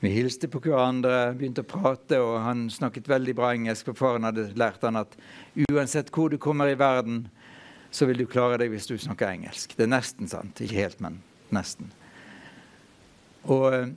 [0.00, 3.86] Vi hilste på hverandre, begynte å prate, og han snakket veldig bra engelsk.
[3.86, 5.16] For faren hadde lært han at
[5.70, 7.30] uansett hvor du kommer i verden,
[7.94, 9.76] så vil du klare deg hvis du snakker engelsk.
[9.78, 10.58] Det er nesten sant.
[10.64, 11.20] Ikke helt, men
[11.54, 11.92] nesten.
[13.46, 13.94] Og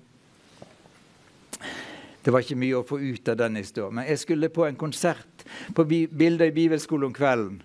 [2.21, 3.95] det var ikke mye å få ut av Dennis historien.
[3.97, 7.61] Men jeg skulle på en konsert på Bildet i bibelskolen om kvelden.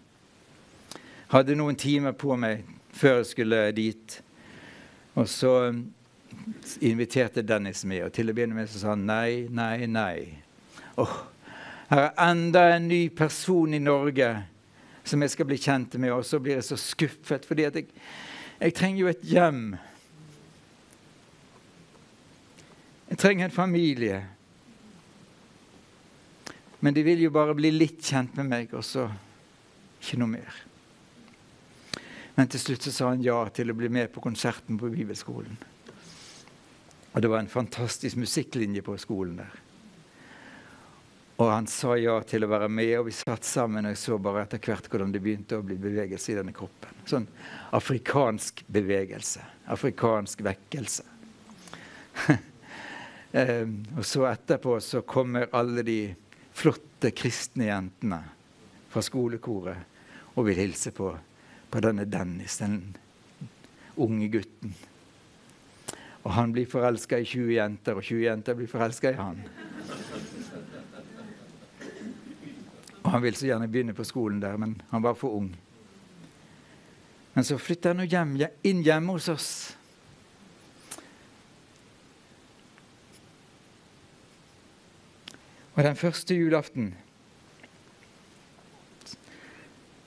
[1.34, 2.62] Hadde noen timer på meg
[2.96, 4.16] før jeg skulle dit.
[5.18, 5.52] Og så
[6.80, 10.38] inviterte Dennis med, og til å begynne med så sa han nei, nei, nei.
[10.96, 11.12] Åh,
[11.90, 14.30] her er enda en ny person i Norge
[15.04, 17.86] som jeg skal bli kjent med, og så blir jeg så skuffet, fordi jeg,
[18.60, 19.64] jeg trenger jo et hjem.
[23.10, 24.22] Jeg trenger en familie.
[26.80, 29.08] Men de vil jo bare bli litt kjent med meg, og så
[30.02, 30.62] ikke noe mer.
[32.34, 35.58] Men til slutt så sa han ja til å bli med på konserten på bibelskolen.
[37.12, 39.60] Og det var en fantastisk musikklinje på skolen der.
[41.40, 44.44] Og han sa ja til å være med, og vi satt sammen og så bare
[44.44, 47.00] etter hvert hvordan det begynte å bli bevegelse i denne kroppen.
[47.08, 47.26] Sånn
[47.72, 49.42] afrikansk bevegelse.
[49.72, 51.06] Afrikansk vekkelse.
[53.32, 56.00] um, og så etterpå så kommer alle de
[56.52, 58.20] flotte kristne jentene
[58.92, 61.10] fra skolekoret og vil hilse på,
[61.72, 62.92] på denne Dennis, den
[63.96, 64.74] unge gutten.
[66.22, 69.42] Og han blir forelska i 20 jenter, og 20 jenter blir forelska i han.
[73.01, 75.50] Og han ville så gjerne begynne på skolen der, men han var for ung.
[77.34, 79.50] Men så flytta han hjem, inn hjemme hos oss.
[85.74, 86.94] Og den første julaften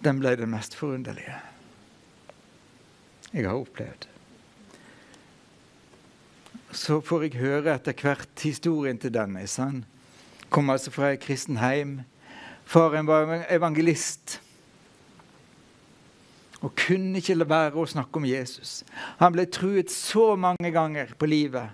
[0.02, 1.38] den ble det mest forunderlige
[3.36, 4.10] jeg har opplevd.
[6.74, 9.60] Så får jeg høre etter hvert historien til Dennis.
[9.62, 9.84] Han
[10.50, 12.00] kom altså fra et kristen heim.
[12.66, 14.40] Faren var evangelist
[16.66, 18.80] og kunne ikke la være å snakke om Jesus.
[19.20, 21.70] Han ble truet så mange ganger på livet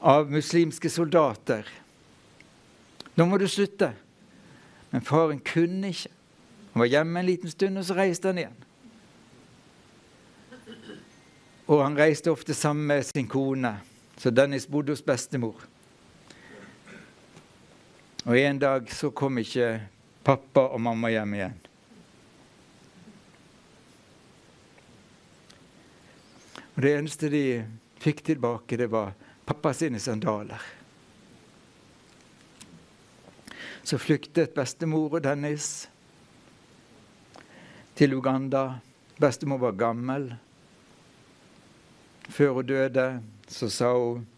[0.00, 1.66] av muslimske soldater.
[3.16, 3.92] 'Nå må du slutte.'
[4.90, 6.10] Men faren kunne ikke.
[6.72, 8.56] Han var hjemme en liten stund, og så reiste han igjen.
[11.70, 13.76] Og han reiste ofte sammen med sin kone,
[14.18, 15.69] så Dennis bodde hos bestemor.
[18.24, 19.80] Og en dag så kom ikke
[20.24, 21.54] pappa og mamma hjem igjen.
[26.74, 27.44] Og det eneste de
[28.00, 29.14] fikk tilbake, det var
[29.48, 30.60] pappa sine sandaler.
[33.82, 35.88] Så flyktet bestemor og Dennis
[37.96, 38.82] til Uganda.
[39.20, 40.28] Bestemor var gammel.
[42.28, 43.06] Før hun døde,
[43.48, 44.28] så sa hun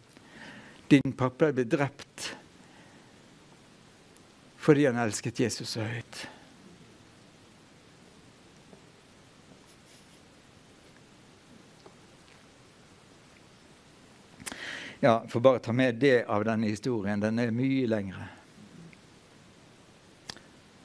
[0.91, 2.33] din pappa ble drept
[4.63, 6.19] fordi han elsket Jesus så høyt.
[15.03, 17.19] Ja, får bare ta med det av denne historien.
[17.21, 18.29] Den er mye lengre.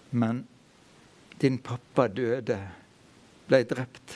[0.10, 0.48] Men
[1.38, 2.58] din pappa døde,
[3.46, 4.16] ble drept,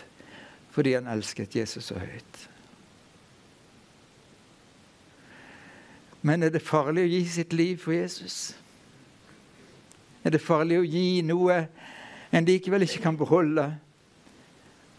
[0.74, 2.40] fordi han elsket Jesus så høyt.
[6.26, 8.56] Men er det farlig å gi sitt liv for Jesus?
[10.22, 11.64] Er det farlig å gi noe
[12.32, 13.66] en likevel ikke kan beholde,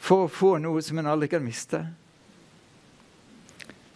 [0.02, 1.84] for å få noe som en aldri kan miste?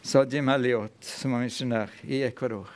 [0.06, 2.70] Sa Jim Elliot, som var misjonær i Ecuador.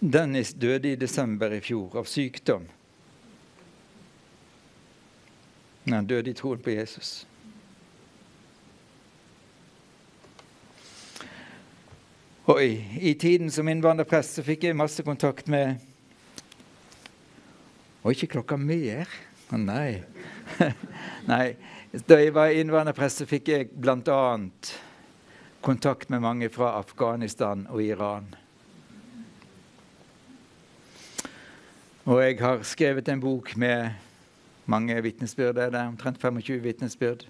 [0.00, 2.68] Dennis døde i desember i fjor av sykdom.
[5.84, 7.24] Men han døde i troen på Jesus.
[12.50, 15.78] Og i, i tiden som innvandrerprest så fikk jeg masse kontakt med
[18.02, 19.06] Og ikke klokka mer?
[19.52, 20.00] Å nei.
[21.30, 21.52] nei.
[22.08, 24.38] Da jeg var innvandrerprest, så fikk jeg bl.a.
[25.62, 28.26] kontakt med mange fra Afghanistan og Iran.
[32.08, 33.92] Og jeg har skrevet en bok med
[34.64, 35.60] mange vitnesbyrd.
[35.60, 37.26] Det er omtrent 25 vitnesbyrd.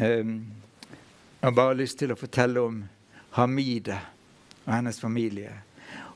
[0.00, 0.38] Um,
[1.36, 2.84] jeg har bare lyst til å fortelle om
[3.36, 3.98] Hamide
[4.64, 5.52] og hennes familie.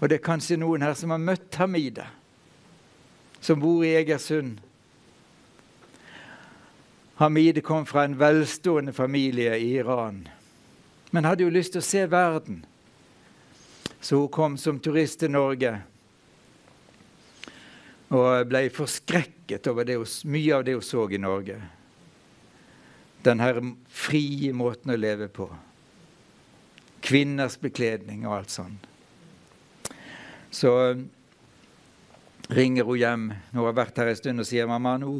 [0.00, 2.06] Og det er kanskje noen her som har møtt Hamide,
[3.40, 4.58] som bor i Egersund.
[7.20, 10.22] Hamide kom fra en velstående familie i Iran,
[11.10, 12.62] men hadde jo lyst til å se verden.
[14.00, 15.74] Så hun kom som turist til Norge
[18.10, 21.60] og ble forskrekket over det, mye av det hun så i Norge.
[23.22, 23.60] Den her
[23.92, 25.50] frie måten å leve på.
[27.00, 28.76] Kvinners bekledning og alt sånn.
[30.50, 31.04] Så um,
[32.50, 35.12] ringer hun hjem når hun har vært her en stund og sier 'Mamma, nå,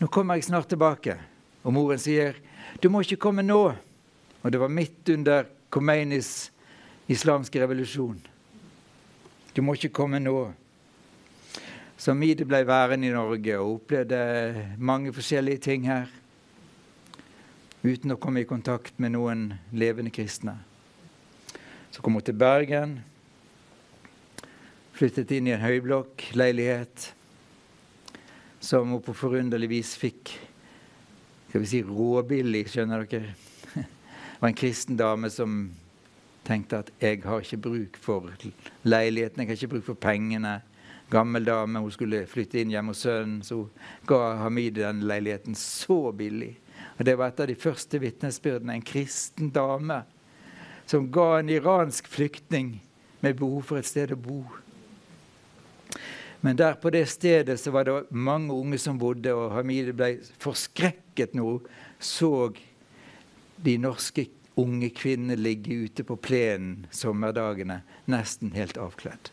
[0.00, 1.18] nå kommer jeg snart tilbake'.
[1.64, 2.34] Og moren sier
[2.80, 3.76] 'Du må ikke komme nå'.
[4.42, 6.50] Og det var midt under Khomeinis
[7.08, 8.20] islamske revolusjon.
[9.54, 10.52] 'Du må ikke komme nå'.
[11.98, 16.06] Så Mide ble værende i Norge og opplevde mange forskjellige ting her.
[17.82, 20.67] Uten å komme i kontakt med noen levende kristne.
[21.98, 22.92] Så kom hun til Bergen.
[24.94, 27.08] Flyttet inn i en høyblokk-leilighet
[28.62, 30.30] som hun på forunderlig vis fikk
[31.48, 33.32] skal vi si, råbillig, skjønner dere.
[33.74, 35.72] Det var en kristen dame som
[36.46, 38.30] tenkte at 'jeg har ikke bruk for
[38.84, 40.60] leiligheten, jeg har ikke bruk for pengene'
[41.10, 41.80] gammel dame.
[41.80, 43.70] Hun skulle flytte inn hjemme hos sønnen, så hun
[44.06, 46.60] ga Hamid den leiligheten så billig.
[46.98, 48.74] Og Det var et av de første vitnesbyrdene.
[48.74, 50.04] En kristen dame
[50.88, 52.78] som ga en iransk flyktning
[53.20, 54.40] med behov for et sted å bo.
[56.40, 60.14] Men der på det stedet så var det mange unge som bodde, og Hamide ble
[60.40, 62.32] forskrekket når hun så
[63.58, 64.28] de norske
[64.58, 67.80] unge kvinner ligge ute på plenen sommerdagene
[68.10, 69.32] nesten helt avkledd.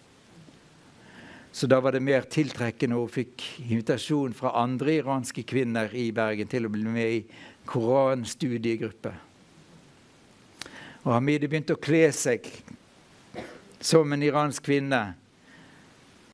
[1.55, 6.49] Så da var det mer tiltrekkende og fikk invitasjon fra andre iranske kvinner i Bergen
[6.51, 7.21] til å bli med i
[7.69, 9.13] koranstudiegruppe.
[11.05, 12.47] Og Hamidi begynte å kle seg
[13.85, 15.01] som en iransk kvinne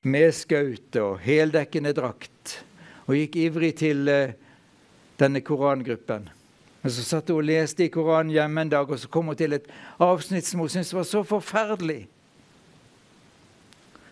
[0.02, 2.62] med skaut og heldekkende drakt,
[3.04, 4.32] og gikk ivrig til uh,
[5.20, 6.30] denne korangruppen.
[6.82, 9.38] Men så satt hun og leste i Koranen hjemme en dag, og så kom hun
[9.38, 9.68] til et
[10.02, 12.06] avsnitt som hun syntes var så forferdelig.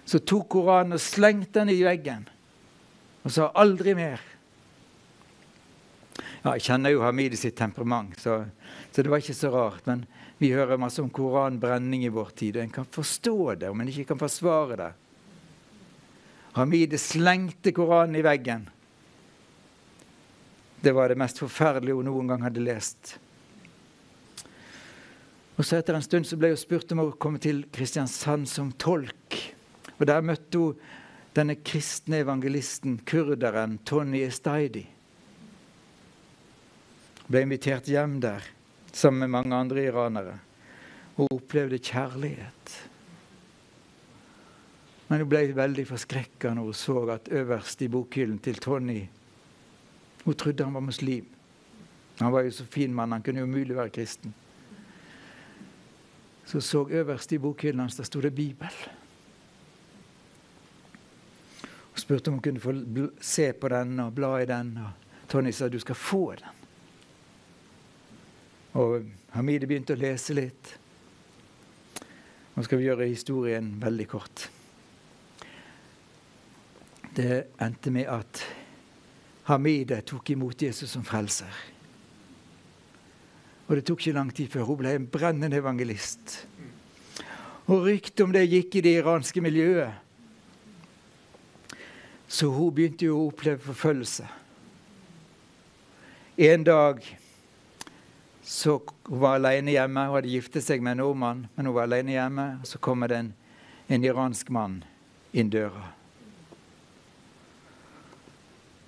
[0.07, 2.29] Så tok Koranen og slengte den i veggen
[3.25, 4.23] og sa 'aldri mer'.
[6.45, 8.45] Ja, jeg kjenner jo Hamidi sitt temperament, så,
[8.93, 9.87] så, det var ikke så rart.
[9.87, 10.07] Men
[10.41, 14.07] vi hører masse om koranbrenning i vår tid, og en kan forstå det, men ikke
[14.09, 14.93] kan forsvare det.
[16.57, 18.63] Hamide slengte Koranen i veggen.
[20.81, 23.19] Det var det mest forferdelige hun noen gang hadde lest.
[25.61, 28.71] Og så Etter en stund så ble hun spurt om å komme til Kristiansand som
[28.81, 29.37] tolk.
[29.99, 30.79] Og Der møtte hun
[31.37, 34.87] denne kristne evangelisten, kurderen Tony Estaidi.
[37.29, 38.49] Ble invitert hjem der
[39.01, 40.37] sammen med mange andre iranere.
[41.17, 42.77] Og opplevde kjærlighet.
[45.09, 49.03] Men hun ble veldig forskrekka når hun så at øverst i bokhyllen til Tony
[50.25, 51.27] Hun trodde han var muslim.
[52.21, 54.35] Han var jo så fin mann, han kunne umulig være kristen.
[56.45, 58.69] Så så øverst i bokhyllen hans, der sto det Bibel.
[61.91, 62.75] Hun spurte om hun kunne få
[63.21, 64.77] se på den og bla i den.
[64.77, 64.91] Og
[65.29, 66.60] Tony sa du skal få den.
[68.79, 69.03] Og
[69.35, 70.71] Hamide begynte å lese litt.
[72.55, 74.47] Nå skal vi gjøre historien veldig kort.
[77.17, 78.43] Det endte med at
[79.51, 81.51] Hamide tok imot Jesus som frelser.
[83.67, 86.45] Og det tok ikke lang tid før hun ble en brennende evangelist.
[87.71, 89.95] Og ryktet om det gikk i det iranske miljøet.
[92.31, 94.27] Så hun begynte jo å oppleve forfølgelse.
[96.47, 97.03] En dag
[98.51, 100.09] så hun var alene hjemme.
[100.09, 102.47] Hun hadde giftet seg med en nordmann, men hun var alene hjemme.
[102.67, 103.29] Så kommer det en,
[103.87, 104.81] en iransk mann
[105.31, 105.85] inn døra.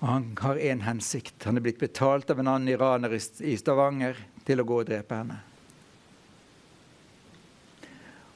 [0.01, 1.45] Og han har én hensikt.
[1.47, 5.21] Han er blitt betalt av en annen iraner i Stavanger til å gå og drepe
[5.21, 5.39] henne.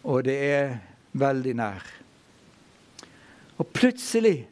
[0.07, 0.78] Og det er
[1.11, 1.91] veldig nær.
[3.59, 4.45] Og plutselig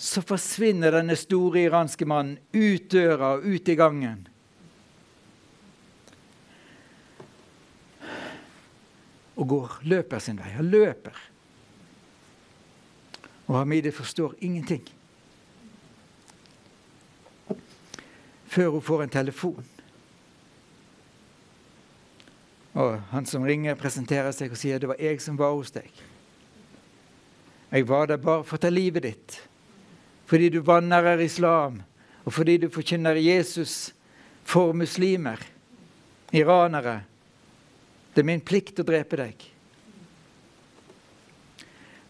[0.00, 4.22] så forsvinner denne store iranske mannen ut døra og ut i gangen.
[9.36, 10.54] Og går, løper sin vei.
[10.54, 11.20] Han løper.
[13.50, 14.86] Og Hamide forstår ingenting.
[18.48, 19.68] Før hun får en telefon.
[22.72, 25.92] Og han som ringer, presenterer seg og sier det var jeg som var hos deg.
[27.68, 29.40] Jeg var der bare for å ta livet ditt.
[30.30, 31.80] Fordi du vanærer islam,
[32.24, 33.90] og fordi du forkynner Jesus
[34.46, 35.40] for muslimer,
[36.32, 37.00] iranere.
[38.14, 39.42] Det er min plikt å drepe deg.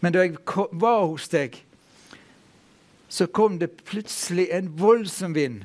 [0.01, 1.57] Men da jeg var hos deg,
[3.09, 5.63] så kom det plutselig en voldsom vind.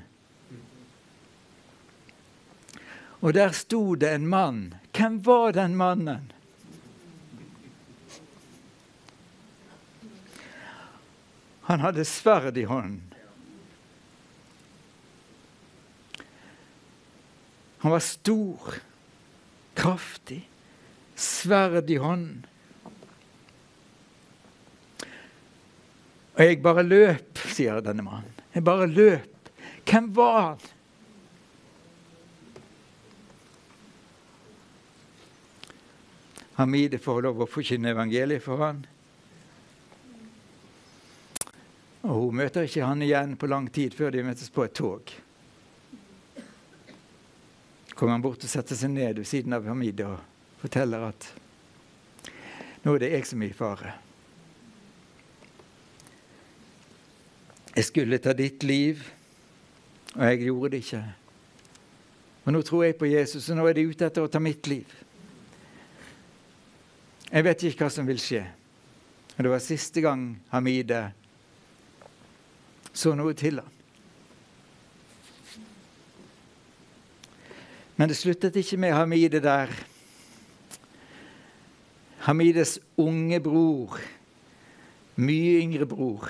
[3.20, 4.74] Og der sto det en mann.
[4.96, 6.32] Hvem var den mannen?
[11.66, 13.02] Han hadde sverd i hånden.
[17.78, 18.74] Han var stor,
[19.74, 20.48] kraftig,
[21.14, 22.44] sverd i hånden.
[26.36, 28.32] Og jeg bare løp, sier denne mannen.
[28.54, 29.50] Jeg bare løp.
[29.86, 30.64] Hvem var han?
[36.56, 38.86] Hamide får lov å forkynne evangeliet for han.
[42.06, 45.10] Og hun møter ikke han igjen på lang tid før de møtes på et tog.
[47.96, 50.18] kommer han bort og setter seg ned ved siden av Hamid og
[50.60, 51.30] forteller at
[52.84, 53.94] nå er det jeg som er i fare.
[57.72, 59.00] Jeg skulle ta ditt liv,
[60.14, 61.02] og jeg gjorde det ikke.
[62.44, 64.68] Og nå tror jeg på Jesus, og nå er de ute etter å ta mitt
[64.70, 64.92] liv.
[67.32, 68.44] Jeg vet ikke hva som vil skje.
[69.34, 71.08] Og det var siste gang Hamide
[72.96, 73.72] så noe til ham.
[77.96, 79.70] Men det sluttet ikke med Hamide der.
[82.26, 83.96] Hamides unge bror,
[85.16, 86.26] mye yngre bror,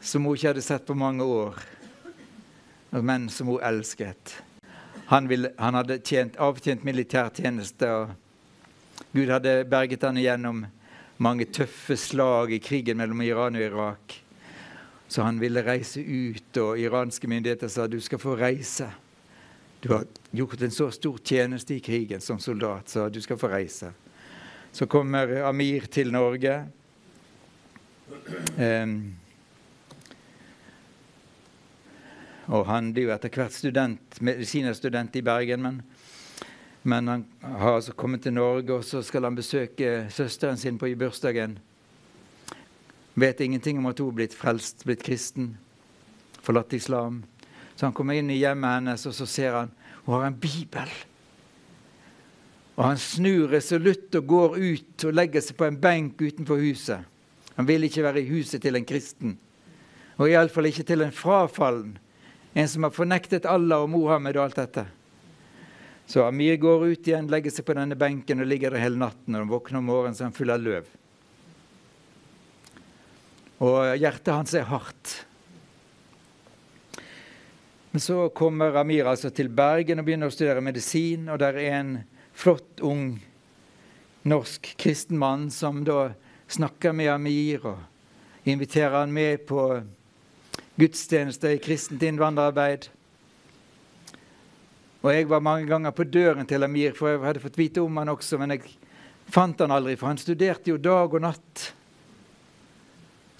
[0.00, 1.60] som hun ikke hadde sett på mange år,
[2.90, 4.34] men som hun elsket.
[5.12, 10.64] Han, ville, han hadde tjent, avtjent militærtjeneste, og Gud hadde berget han igjennom
[11.22, 14.22] mange tøffe slag i krigen mellom Iran og Irak.
[15.08, 18.88] Så han ville reise ut, og iranske myndigheter sa du skal få reise.
[19.80, 23.48] Du har gjort en så stor tjeneste i krigen som soldat, så du skal få
[23.52, 23.92] reise.
[24.72, 26.64] Så kommer Amir til Norge.
[28.58, 29.14] Um,
[32.46, 35.80] og han blir jo etter hvert student, medisinerstudent i Bergen, men,
[36.82, 40.86] men, han har altså kommet til Norge, og så skal han besøke søsteren sin på
[40.86, 41.58] i bursdagen.
[43.16, 45.54] Vet ingenting om at hun er blitt frelst, blitt kristen,
[46.44, 47.22] forlatt islam.
[47.76, 49.70] Så han kommer inn i hjemmet hennes, og så ser han
[50.04, 50.90] hun har en bibel.
[52.76, 57.08] Og han snur resolutt og går ut og legger seg på en benk utenfor huset.
[57.56, 59.38] Han vil ikke være i huset til en kristen,
[60.20, 61.96] og iallfall ikke til en frafallen.
[62.56, 64.84] En som har fornektet Allah og Mohammed og alt dette.
[66.06, 69.34] Så Amir går ut igjen, legger seg på denne benken og ligger der hele natten.
[69.34, 70.86] Og han våkner om morgenen, så er han full av løv.
[73.64, 75.14] Og hjertet hans er hardt.
[77.90, 81.30] Men så kommer Amir altså til Bergen og begynner å studere medisin.
[81.32, 81.92] Og der er en
[82.36, 83.14] flott, ung
[84.28, 86.10] norsk kristen mann som da
[86.52, 89.62] snakker med Amir og inviterer han med på
[90.76, 92.90] gudstjeneste i kristent innvandrerarbeid.
[95.00, 97.96] Og jeg var mange ganger på døren til Amir, for jeg hadde fått vite om
[98.02, 98.76] han også, men jeg
[99.30, 101.68] fant han aldri, for han studerte jo dag og natt.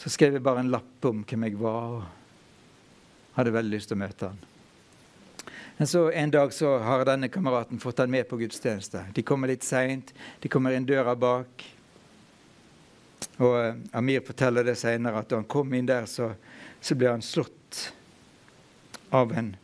[0.06, 3.98] Så skrev jeg bare en lapp om hvem jeg var, og hadde veldig lyst til
[3.98, 4.38] å møte han.
[5.76, 9.02] Men så en dag så har denne kameraten fått han med på gudstjeneste.
[9.18, 11.66] De kommer litt seint, de kommer inn døra bak.
[13.42, 16.30] Og eh, Amir forteller det seinere, at da han kom inn der, så
[16.86, 17.80] så ble han slått
[19.10, 19.54] av en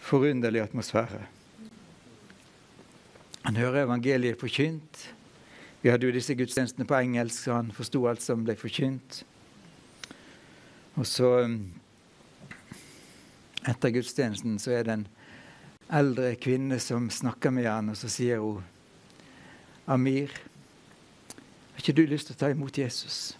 [0.00, 1.26] forunderlig atmosfære.
[3.44, 5.02] Han hører evangeliet forkynt.
[5.82, 9.22] Vi hadde jo disse gudstjenestene på engelsk, så han forsto alt som ble forkynt.
[11.00, 11.30] Og så,
[13.68, 15.06] etter gudstjenesten, så er det en
[15.90, 18.60] eldre kvinne som snakker med han, og så sier hun
[19.90, 20.30] Amir,
[21.72, 23.32] har ikke du lyst til å ta imot Jesus?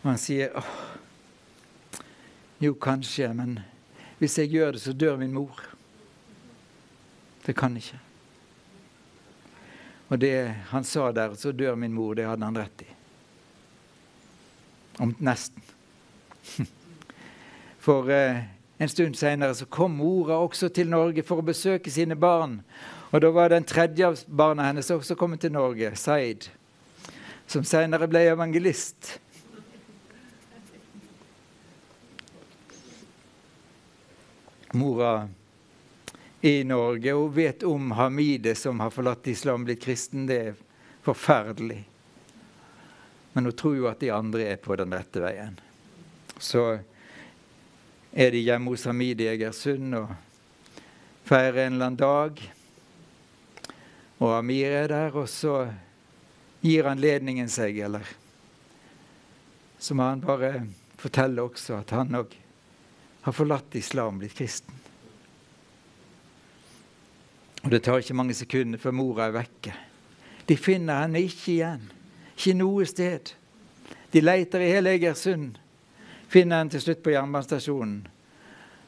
[0.00, 0.72] Og han sier åh,
[2.64, 3.58] jo, kanskje, men
[4.18, 5.60] hvis jeg gjør det, så dør min mor.
[7.44, 8.00] Det kan ikke.
[10.08, 12.88] Og det han sa der, så dør min mor, det hadde han rett i.
[14.98, 15.62] Om nesten.
[17.84, 18.42] For eh,
[18.78, 22.60] en stund seinere så kom mora også til Norge for å besøke sine barn.
[23.12, 26.50] Og da var den tredje av barna hennes også kommet til Norge, Zaid,
[27.48, 29.18] som seinere ble evangelist.
[34.72, 35.28] mora
[36.40, 37.12] i Norge.
[37.12, 40.26] Hun vet om Hamide som har forlatt islam, blitt kristen.
[40.26, 40.54] Det er
[41.02, 41.82] forferdelig.
[43.32, 45.58] Men hun tror jo at de andre er på den rette veien.
[46.38, 46.78] Så
[48.12, 50.14] er de hjemme hos Hamide i Egersund og
[51.28, 52.40] feirer en eller annen dag.
[54.18, 55.68] Og Amir er der, og så
[56.64, 58.06] gir anledningen seg, eller
[59.78, 60.64] så må han bare
[60.98, 62.34] fortelle også at han òg
[63.22, 64.77] har forlatt islam, blitt kristen.
[67.68, 69.74] Og Det tar ikke mange sekunder før mora er vekke.
[70.48, 71.82] De finner henne ikke igjen.
[72.32, 73.34] Ikke noe sted.
[74.08, 75.58] De leter i hele Egersund.
[76.32, 78.06] Finner henne til slutt på jernbanestasjonen.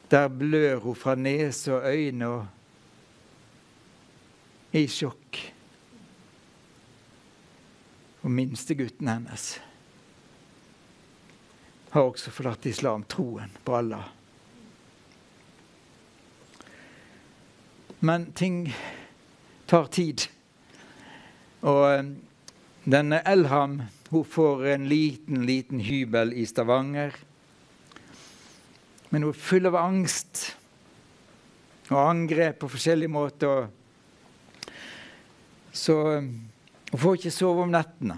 [0.09, 2.45] Der blør hun fra nese og øyne og
[4.73, 5.53] i sjokk.
[8.23, 9.61] Og minstegutten hennes
[11.93, 14.09] har også forlatt islam, troen på Allah.
[18.03, 18.75] Men ting
[19.69, 20.23] tar tid.
[21.61, 22.07] Og eh,
[22.89, 27.13] denne Elham hun får en liten, liten hybel i Stavanger.
[29.13, 30.47] Men hun er full av angst
[31.91, 33.69] og angrep på forskjellige måter.
[35.69, 36.33] Så eh,
[36.89, 38.17] hun får ikke sove om nettene.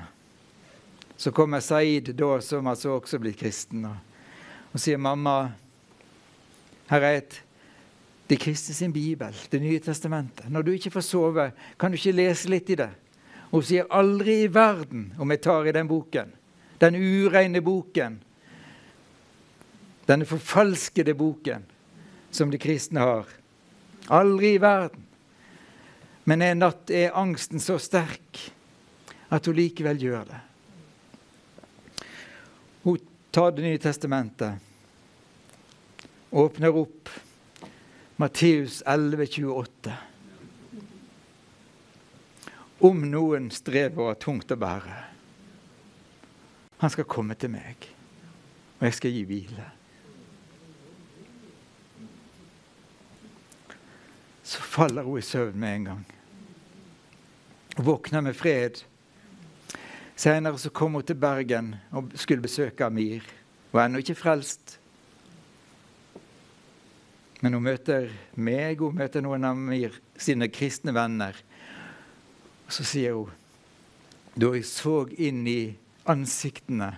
[1.19, 3.99] Så kommer Saeed, da, som altså også blitt kristen, og,
[4.71, 5.41] og sier mamma,
[6.88, 7.43] her er et
[8.34, 10.49] de kristne sin bibel, Det nye testamentet.
[10.49, 12.89] Når du ikke får sove, kan du ikke lese litt i det.
[13.51, 16.31] Hun sier aldri i verden om jeg tar i den boken.
[16.81, 18.15] Den ureine boken.
[20.09, 21.67] Denne forfalskede boken
[22.34, 23.27] som de kristne har.
[24.09, 25.05] Aldri i verden.
[26.25, 28.39] Men en natt er angsten så sterk
[29.29, 30.39] at hun likevel gjør det.
[32.84, 32.97] Hun
[33.31, 34.57] tar Det nye testamentet,
[36.31, 37.09] åpner opp
[38.16, 39.93] Matteus 11, 28.
[42.80, 44.97] Om noen strever og har tungt å bære,
[46.84, 47.88] han skal komme til meg,
[48.78, 49.66] og jeg skal gi hvile.
[54.43, 56.05] Så faller hun i søvn med en gang.
[57.80, 58.84] Og våkner med fred.
[60.14, 63.26] Senere så kom hun til Bergen og skulle besøke Amir.
[63.72, 64.78] Hun er ennå ikke frelst.
[67.43, 68.07] Men hun møter
[68.39, 71.35] meg, hun møter noen av Amir sine kristne venner.
[72.63, 73.33] Og så sier hun
[74.33, 75.75] Da jeg så inn i
[76.09, 76.93] ansiktene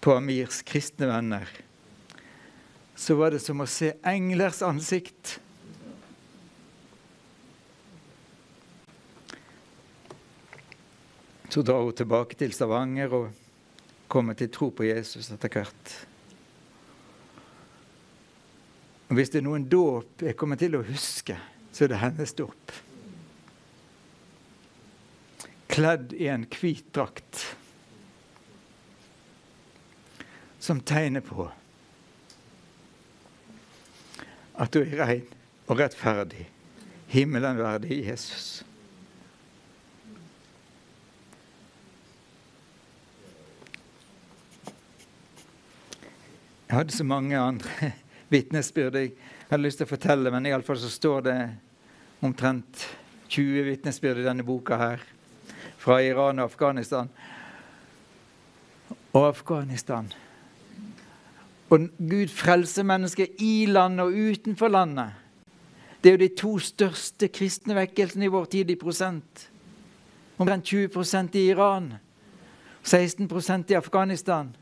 [0.00, 1.50] på Amirs kristne venner,
[2.96, 5.34] så var det som å se englers ansikt.
[11.52, 13.28] Så drar hun tilbake til Stavanger og
[14.08, 15.96] kommer til tro på Jesus etter hvert.
[19.08, 21.36] Og Hvis det er noen dåp jeg kommer til å huske,
[21.72, 22.72] så er det hennes dåp.
[25.70, 27.44] Kledd i en hvit drakt
[30.62, 31.46] som tegner på
[34.56, 35.26] at du er rein
[35.68, 36.46] og rettferdig,
[37.12, 38.64] himmelen verdig Jesus.
[46.66, 47.92] Jeg hadde så mange andre
[48.32, 49.12] vitnesbyrd jeg
[49.50, 51.38] hadde lyst til å fortelle, men iallfall så står det
[52.26, 52.86] omtrent
[53.28, 55.02] 20 vitnesbyrd i denne boka her.
[55.78, 57.10] Fra Iran og Afghanistan.
[59.12, 60.08] Og Afghanistan.
[61.70, 65.14] Og Gud frelser mennesker i landet og utenfor landet.
[66.02, 69.46] Det er jo de to største kristne vekkelsene i vår tid i prosent.
[70.38, 71.94] Omtrent 20 i Iran.
[72.84, 74.52] 16% i Afghanistan.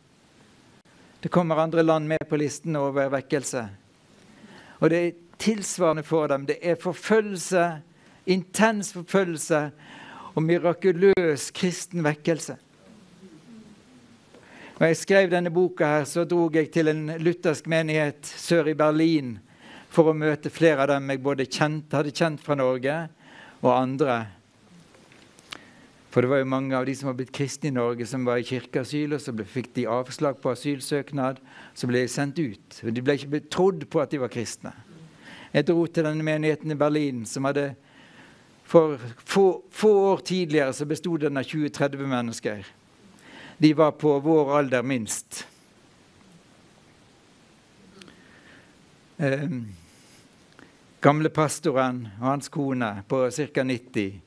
[1.24, 3.62] Det kommer andre land med på listen over vekkelse.
[4.84, 6.42] Og det er tilsvarende for dem.
[6.44, 7.62] Det er forfølgelse,
[8.26, 9.60] intens forfølgelse
[10.34, 12.58] og mirakuløs kristen vekkelse.
[14.76, 18.76] Når jeg skrev denne boka, her, så dro jeg til en luthersk menighet sør i
[18.76, 19.38] Berlin
[19.88, 22.98] for å møte flere av dem jeg både kjent, hadde kjent fra Norge,
[23.62, 24.26] og andre
[26.14, 28.38] for det var jo mange av de som var blitt kristne i Norge, som var
[28.38, 31.40] i kirkeasyl, og så fikk de avslag på asylsøknad.
[31.74, 32.76] Så ble de sendt ut.
[32.86, 34.70] De ble ikke trodd på at de var kristne.
[35.50, 37.72] Jeg dro til denne menigheten i Berlin, som hadde
[38.64, 42.62] For få, få år tidligere så bestod den av 20-30 mennesker.
[43.58, 45.42] De var på vår alder minst.
[49.18, 49.50] Eh,
[51.00, 53.66] gamle pastoren og hans kone på ca.
[53.68, 54.23] 90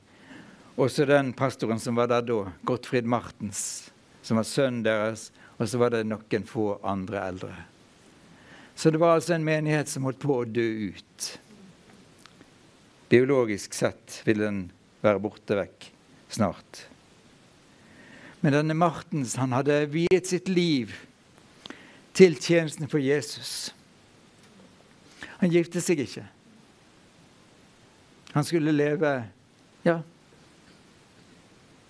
[0.78, 3.90] også den pastoren som var der da, Gottfried Martens,
[4.22, 7.54] som var sønnen deres, og så var det noen få andre eldre.
[8.78, 11.28] Så det var altså en menighet som holdt på å dø ut.
[13.10, 14.60] Biologisk sett ville den
[15.02, 15.88] være borte vekk
[16.30, 16.84] snart.
[18.38, 20.92] Men denne Martens han hadde viet sitt liv
[22.14, 23.72] til tjenesten for Jesus.
[25.40, 26.26] Han gifte seg ikke.
[28.36, 29.12] Han skulle leve
[29.86, 29.98] ja,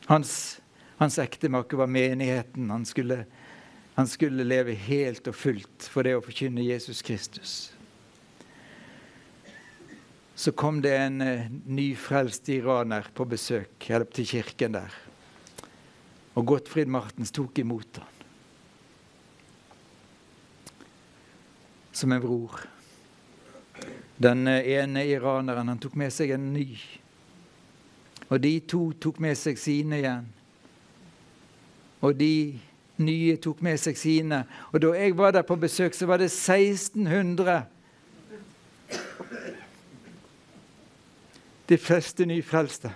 [0.08, 0.60] hans,
[0.96, 2.70] hans ektemake var menigheten.
[2.70, 3.24] Han skulle,
[3.94, 7.56] han skulle leve helt og fullt for det å forkynne Jesus Kristus.
[10.38, 14.94] Så kom det en uh, nyfrelst iraner på besøk eller til kirken der.
[16.38, 18.14] Og Gottfried Martens tok imot han.
[21.92, 22.62] Som en bror.
[24.16, 26.70] Den uh, ene iraneren han tok med seg en ny
[28.28, 30.26] og de to tok med seg sine igjen.
[32.04, 32.58] Og de
[33.02, 34.42] nye tok med seg sine.
[34.72, 37.62] Og da jeg var der på besøk, så var det 1600.
[41.68, 42.92] De fleste nyfrelste.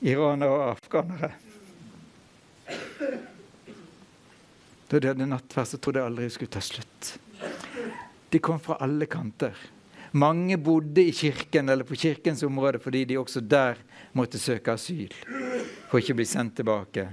[0.00, 1.32] Iranere og afghanere.
[4.90, 7.12] Da de hadde nattverd, så trodde jeg aldri det skulle ta slutt.
[8.30, 9.54] De kom fra alle kanter.
[10.12, 13.78] Mange bodde i kirken eller på kirkens område fordi de også der
[14.12, 15.14] måtte søke asyl
[15.90, 17.06] for ikke å bli sendt tilbake.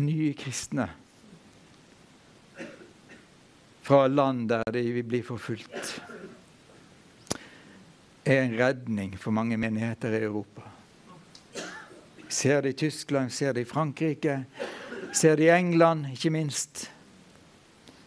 [0.00, 0.88] Nye kristne
[3.90, 5.96] fra land der de vil bli forfulgt,
[8.22, 10.62] er en redning for mange menigheter i Europa.
[12.30, 14.44] Ser det i Tyskland, ser det i Frankrike,
[15.10, 16.84] ser det i England, ikke minst.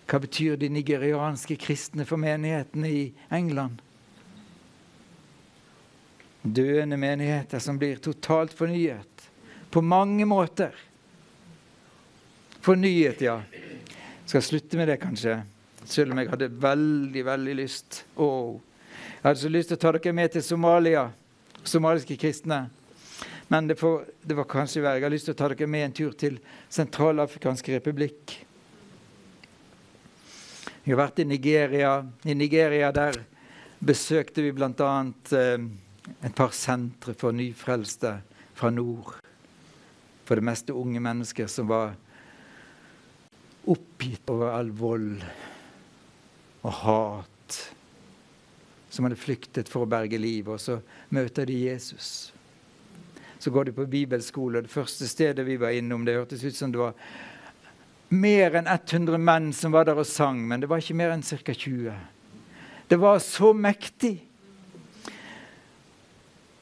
[0.07, 3.79] Hva betyr de nigerianske kristne for menighetene i England?
[6.43, 9.29] Døende menigheter som blir totalt fornyet.
[9.71, 10.75] På mange måter.
[12.61, 13.39] Fornyet, ja.
[14.25, 15.39] Skal slutte med det, kanskje.
[15.85, 18.03] Selv om jeg hadde veldig, veldig lyst.
[18.15, 18.59] Åh.
[19.23, 21.07] Jeg hadde så lyst til å ta dere med til Somalia.
[21.63, 22.65] Somaliske kristne.
[23.47, 24.99] Men det, får, det var kanskje verre.
[24.99, 26.39] Jeg har lyst til å ta dere med en tur til
[26.71, 28.35] Sentralafrikansk republikk.
[30.83, 31.91] Jeg har vært i Nigeria.
[32.27, 33.15] I Nigeria der
[33.79, 34.89] besøkte vi bl.a.
[35.31, 35.67] Eh,
[36.27, 38.17] et par sentre for nyfrelste
[38.51, 39.13] fra nord.
[40.27, 41.95] For det meste unge mennesker som var
[43.63, 45.23] oppgitt over all vold
[46.67, 47.59] og hat.
[48.91, 50.81] Som hadde flyktet for å berge livet, og så
[51.15, 52.33] møter de Jesus.
[53.39, 56.59] Så går de på bibelskole, og det første stedet vi var innom, det hørtes ut
[56.59, 56.99] som det var
[58.13, 61.25] mer enn 100 menn som var der og sang, men det var ikke mer enn
[61.25, 61.53] ca.
[61.53, 61.93] 20.
[62.87, 64.15] Det var så mektig.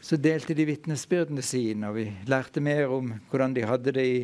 [0.01, 4.21] Så delte de vitnesbyrdene sine, og vi lærte mer om hvordan de hadde det i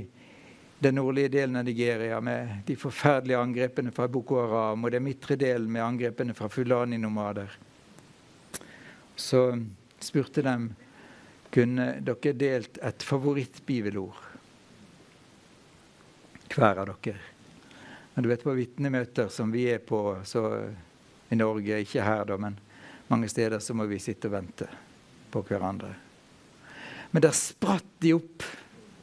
[0.79, 5.37] den nordlige delen av Nigeria med de forferdelige angrepene fra Boko Haram og den midtre
[5.39, 7.49] delen med angrepene fra Fulani-nomader.
[9.17, 9.41] Så
[9.99, 10.55] spurte de
[11.53, 14.26] kunne dere delt et favorittbibelord.
[16.53, 17.19] Hver av dere.
[18.13, 19.99] Men du vet På vitnemøter som vi er på
[21.29, 22.55] i Norge, ikke her da, men
[23.07, 24.67] mange steder, så må vi sitte og vente
[25.31, 25.91] på hverandre.
[27.11, 28.45] Men der spratt de opp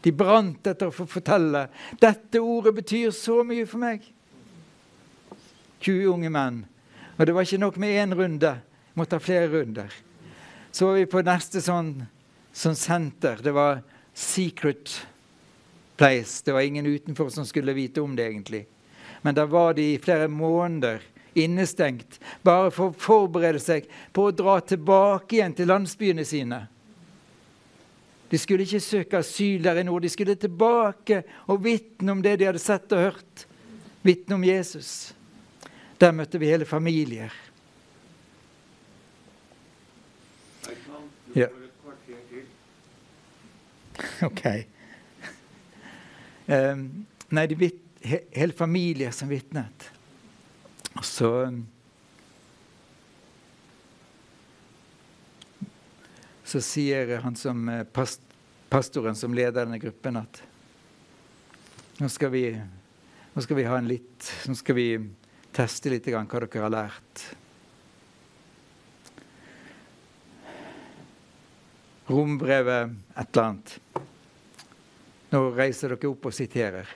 [0.05, 1.63] de brant etter å få fortelle.
[1.97, 4.03] Dette ordet betyr så mye for meg.
[5.81, 6.59] 20 unge menn.
[7.17, 8.51] Og det var ikke nok med én runde.
[8.93, 9.95] Vi måtte ha flere runder.
[10.75, 11.95] Så var vi på neste sånn,
[12.53, 13.41] sånn senter.
[13.41, 13.81] Det var
[14.13, 14.93] secret
[15.97, 16.43] place.
[16.45, 18.67] Det var ingen utenfor som skulle vite om det, egentlig.
[19.23, 21.03] Men der var de i flere måneder
[21.35, 26.61] innestengt, bare for å forberede seg på å dra tilbake igjen til landsbyene sine.
[28.31, 30.03] De skulle ikke søke asyl der i nord.
[30.03, 33.45] De skulle tilbake og vitne om det de hadde sett og hørt.
[34.03, 35.15] Vitne om Jesus.
[36.03, 37.33] Der møtte vi hele familier.
[41.35, 41.49] Ja.
[44.23, 44.43] OK.
[46.47, 49.89] Um, nei, de vit, he, hele familier som vitnet.
[51.03, 51.31] Så
[56.45, 58.21] så sier han som eh, past,
[58.69, 60.43] pastoren som leder denne gruppen, at
[61.99, 62.45] nå skal vi,
[63.35, 64.89] nå skal vi ha en litt Nå skal vi
[65.55, 67.25] teste litt hva dere har lært.
[72.11, 73.75] Rombrevet et eller annet.
[75.33, 76.91] Nå reiser dere opp og siterer.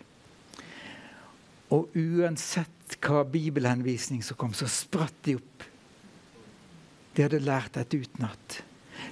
[1.74, 5.66] Og uansett hva bibelhenvisning som kom, så spratt de opp.
[7.14, 8.61] De hadde lært dette utenat.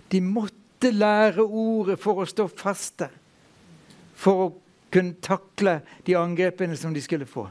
[0.08, 3.10] De måtte lære ordet for å stå faste.
[4.16, 4.52] For å
[4.94, 7.48] kunne takle de angrepene som de skulle få.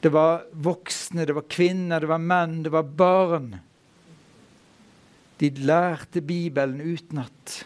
[0.00, 3.54] Det var voksne, det var kvinner, det var menn, det var barn.
[5.40, 7.64] De lærte Bibelen utenat.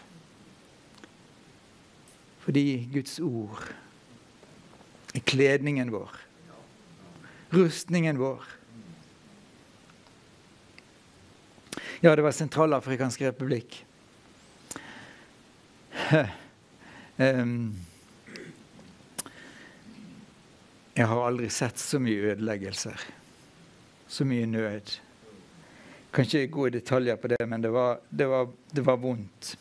[2.51, 3.63] Fordi Guds ord
[5.15, 6.09] er kledningen vår,
[7.55, 8.43] rustningen vår.
[12.03, 13.85] Ja, det var Sentralafrikansk republikk.
[17.15, 17.15] um,
[20.99, 22.99] jeg har aldri sett så mye ødeleggelser.
[24.11, 24.99] Så mye nød.
[26.11, 29.55] Kan ikke gå i detaljer på det, men det var, det var, det var vondt.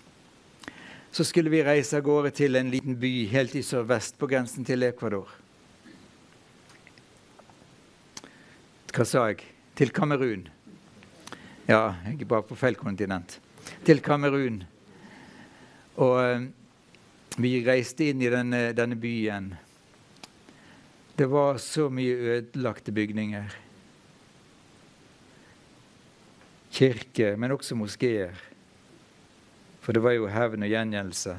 [1.13, 4.67] Så skulle vi reise av gårde til en liten by helt i sørvest, på grensen
[4.67, 5.31] til Ecuador.
[8.95, 9.43] Hva sa jeg?
[9.79, 10.45] Til Kamerun.
[11.67, 13.39] Ja, jeg er bare på feil kontinent.
[13.87, 14.63] Til Kamerun.
[15.99, 16.47] Og eh,
[17.43, 19.51] vi reiste inn i denne, denne byen.
[21.19, 23.57] Det var så mye ødelagte bygninger.
[26.71, 28.39] Kirke, men også moskeer.
[29.81, 31.35] For det var jo hevn og gjengjeldelse.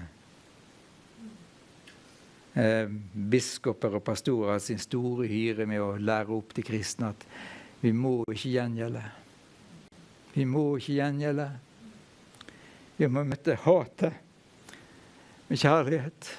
[2.51, 7.25] Eh, biskoper og pastorer har sin store hyre med å lære opp de kristne at
[7.81, 9.03] vi må ikke gjengjelde.
[10.33, 11.47] Vi må ikke gjengjelde.
[12.97, 14.19] Vi må møte hatet
[15.47, 16.29] med kjærlighet.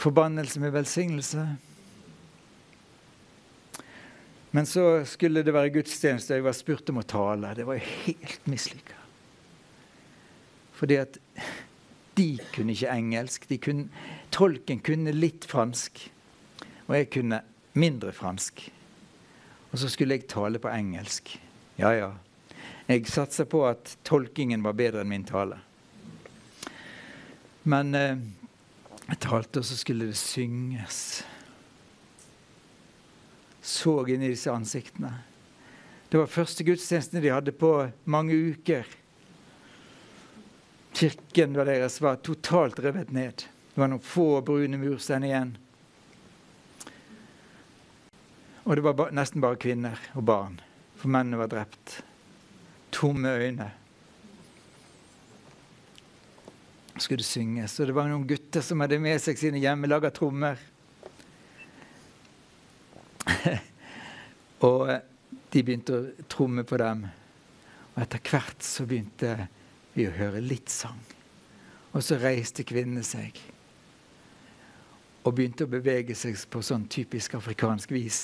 [0.00, 1.46] Forbannelse med velsignelse.
[4.50, 7.54] Men så skulle det være gudstjeneste, og jeg var spurt om å tale.
[7.58, 9.00] Det var helt mislykka.
[10.76, 11.18] Fordi at
[12.16, 13.48] de kunne ikke engelsk.
[13.64, 13.88] Kunne,
[14.32, 16.06] tolken kunne litt fransk,
[16.86, 17.42] og jeg kunne
[17.76, 18.64] mindre fransk.
[19.72, 21.34] Og så skulle jeg tale på engelsk.
[21.80, 22.12] Ja, ja.
[22.86, 25.58] Jeg satsa på at tolkingen var bedre enn min tale.
[27.66, 28.20] Men eh,
[29.08, 31.24] jeg talte, og så skulle det synges.
[33.66, 35.12] Så inn i disse ansiktene.
[36.08, 37.70] Det var første gudstjenesten de hadde på
[38.04, 38.86] mange uker.
[40.96, 43.44] Kirken deres var totalt revet ned.
[43.74, 45.56] Det var noen få brune murstein igjen.
[48.66, 50.60] Og det var ba nesten bare kvinner og barn,
[50.98, 52.00] for mennene var drept.
[52.94, 53.68] Tomme øyne.
[57.00, 57.78] skulle synges.
[57.80, 60.60] Og det var noen gutter som hadde med seg sine hjemmelaga trommer.
[64.68, 64.90] og
[65.52, 67.06] de begynte å tromme på dem.
[67.94, 69.48] Og etter hvert så begynte
[69.96, 71.00] vi å høre litt sang.
[71.96, 73.38] Og så reiste kvinnene seg
[75.26, 78.20] og begynte å bevege seg på sånn typisk afrikansk vis.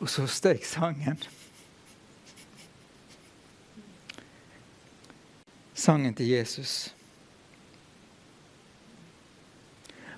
[0.00, 1.16] Og så steg sangen.
[5.72, 6.90] Sangen til Jesus.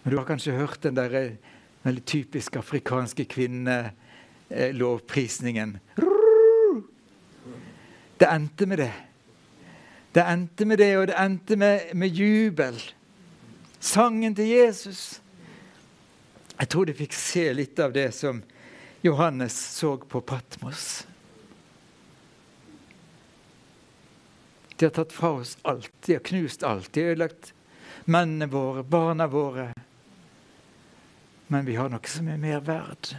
[0.03, 1.52] Og Du har kanskje hørt den der eh,
[1.83, 5.79] veldig typisk afrikanske kvinnelovprisningen.
[8.21, 8.93] Det endte med det.
[10.13, 12.83] Det endte med det, og det endte med, med jubel.
[13.81, 15.21] Sangen til Jesus.
[16.59, 18.43] Jeg tror de fikk se litt av det som
[19.03, 21.07] Johannes så på Patmos.
[24.77, 25.91] De har tatt fra oss alt.
[26.07, 26.93] De har knust alt.
[26.93, 27.55] De har ødelagt
[28.05, 29.73] mennene våre, barna våre.
[31.53, 33.11] Men vi har noe som er mer verd.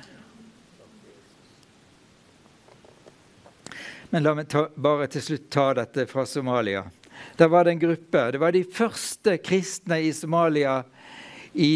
[4.09, 6.81] Men la meg ta, bare til slutt ta dette fra Somalia.
[7.37, 8.23] Der var det en gruppe.
[8.33, 10.79] Det var de første kristne i Somalia
[11.53, 11.75] i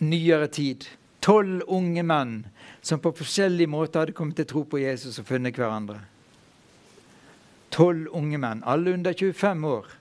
[0.00, 0.88] nyere tid.
[1.20, 2.34] Tolv unge menn
[2.80, 6.00] som på forskjellige måter hadde kommet til tro på Jesus og funnet hverandre.
[7.76, 9.92] Tolv unge menn, alle under 25 år.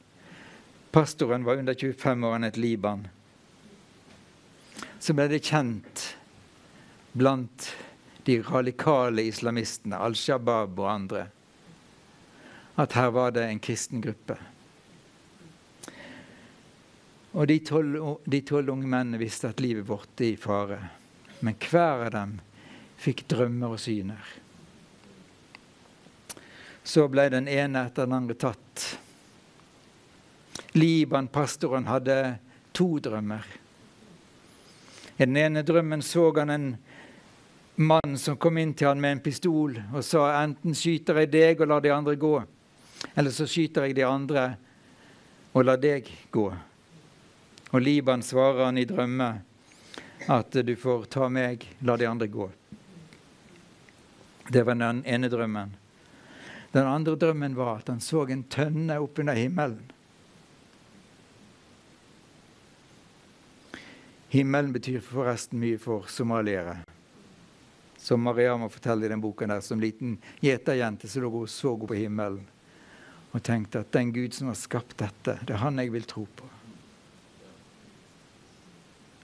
[0.95, 3.09] Pastoren var under 25 år, han het Liban.
[4.99, 6.05] Så ble det kjent
[7.15, 7.69] blant
[8.27, 11.25] de radikale islamistene, Al Shabaab og andre,
[12.79, 14.35] at her var det en kristen gruppe.
[17.33, 20.79] Og de tolv unge mennene visste at livet vårt er i fare.
[21.45, 22.37] Men hver av dem
[22.99, 24.23] fikk drømmer og syner.
[26.83, 28.85] Så ble den ene etter den andre tatt.
[30.73, 32.39] Liban, pastoren, hadde
[32.73, 33.45] to drømmer.
[35.19, 36.77] I den ene drømmen så han en
[37.75, 41.59] mann som kom inn til han med en pistol og sa enten skyter jeg deg
[41.59, 42.37] og lar de andre gå,
[43.19, 44.45] eller så skyter jeg de andre
[45.51, 46.45] og lar deg gå.
[47.69, 49.29] Og Liban svarer han i drømme
[50.31, 52.47] at du får ta meg, la de andre gå.
[54.47, 55.75] Det var den ene drømmen.
[56.71, 59.83] Den andre drømmen var at han så en tønne oppunder himmelen.
[64.29, 66.77] Himmelen betyr forresten mye for somaliere.
[67.97, 71.97] Som Mariama forteller i den boken der, som liten gjeterjente så lå hun så på
[71.97, 72.45] himmelen
[73.29, 76.23] og tenkte at den Gud som har skapt dette, det er han jeg vil tro
[76.25, 76.47] på.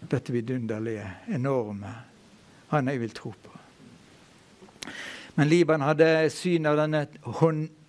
[0.05, 1.93] Dette vidunderlige, enorme.
[2.69, 3.53] Han jeg vil tro på.
[5.35, 7.07] Men Liban hadde syn av denne,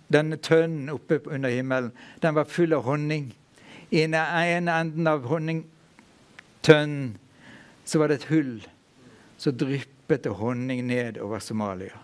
[0.09, 1.93] denne tønnen oppe under himmelen.
[2.21, 3.29] Den var full av honning.
[3.91, 5.29] I den ene enden av
[6.67, 7.17] honningtønnen
[7.83, 8.67] så var det et hull.
[9.37, 11.95] Så dryppet det honning ned over Somalia.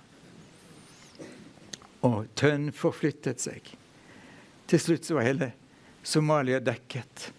[2.03, 3.63] Og tønn forflyttet seg.
[4.67, 5.51] Til slutt så var hele
[6.03, 7.31] Somalia dekket.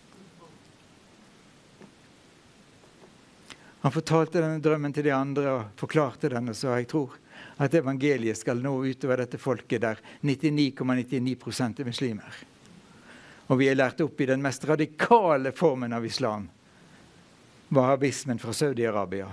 [3.85, 7.19] Han fortalte denne drømmen til de andre og forklarte den og sa jeg tror
[7.61, 12.39] at evangeliet skal nå utover dette folket der 99,99 ,99 er muslimer.
[13.53, 16.49] Og vi er lært opp i den mest radikale formen av islam,
[17.69, 19.29] wahhabismen fra Saudi-Arabia.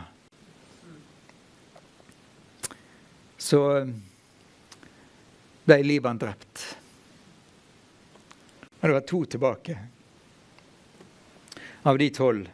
[3.37, 3.61] Så
[5.65, 6.63] ble Liban drept.
[8.79, 9.77] Og det var to tilbake
[11.83, 12.49] av de tolv.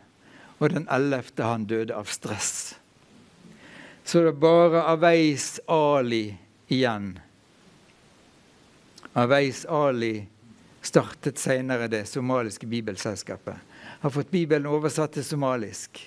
[0.57, 2.77] Og den ellevte han døde av stress
[4.07, 6.29] så det er bare Aveis Ali
[6.71, 7.09] igjen.
[9.19, 10.21] Aveis Ali
[10.79, 13.66] startet senere det somaliske bibelselskapet.
[13.99, 16.03] Har fått Bibelen oversatt til somalisk.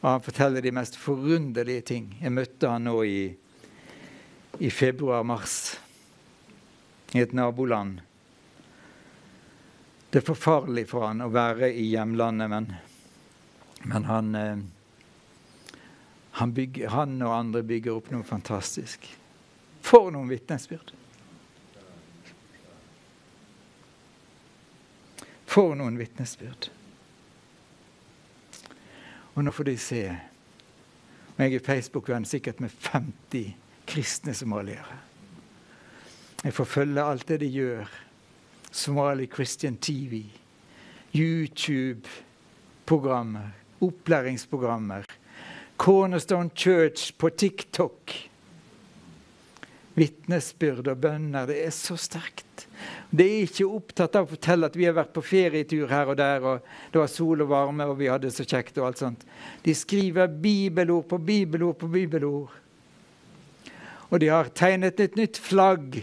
[0.00, 2.10] Og han forteller de mest forunderlige ting.
[2.20, 3.20] Jeg møtte han nå i,
[4.58, 5.56] i februar-mars
[7.12, 8.00] i et naboland.
[10.10, 12.72] Det er forferdelig for han å være i hjemlandet, men,
[13.88, 14.64] men han eh,
[16.32, 19.04] han, bygger, han, og andre bygger opp noe fantastisk.
[19.84, 20.94] For noen vitnesbyrd!
[25.52, 26.70] For noen vitnesbyrd.
[29.34, 30.18] Og nå får de se
[31.32, 33.54] Og jeg er Facebook-venn sikkert med 50
[33.88, 34.98] kristne somaliere.
[36.44, 37.88] Jeg får følge alt det de gjør.
[38.72, 40.24] Somali Christian TV,
[41.14, 43.48] YouTube-programmer,
[43.80, 45.02] opplæringsprogrammer.
[45.76, 48.28] Cornerstone Church på TikTok.
[49.94, 51.46] Vitnesbyrd og bønner.
[51.46, 52.51] Det er så sterkt.
[53.12, 56.16] Det er ikke opptatt av å fortelle at vi har vært på ferietur her og
[56.16, 59.02] der, og det var sol og varme, og vi hadde det så kjekt og alt
[59.02, 59.26] sånt.
[59.64, 62.54] De skriver bibelord på bibelord på bibelord.
[64.12, 66.02] Og de har tegnet et nytt flagg.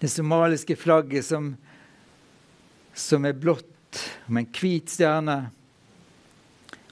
[0.00, 1.54] Det somaliske flagget som,
[2.96, 5.38] som er blått med en hvit stjerne.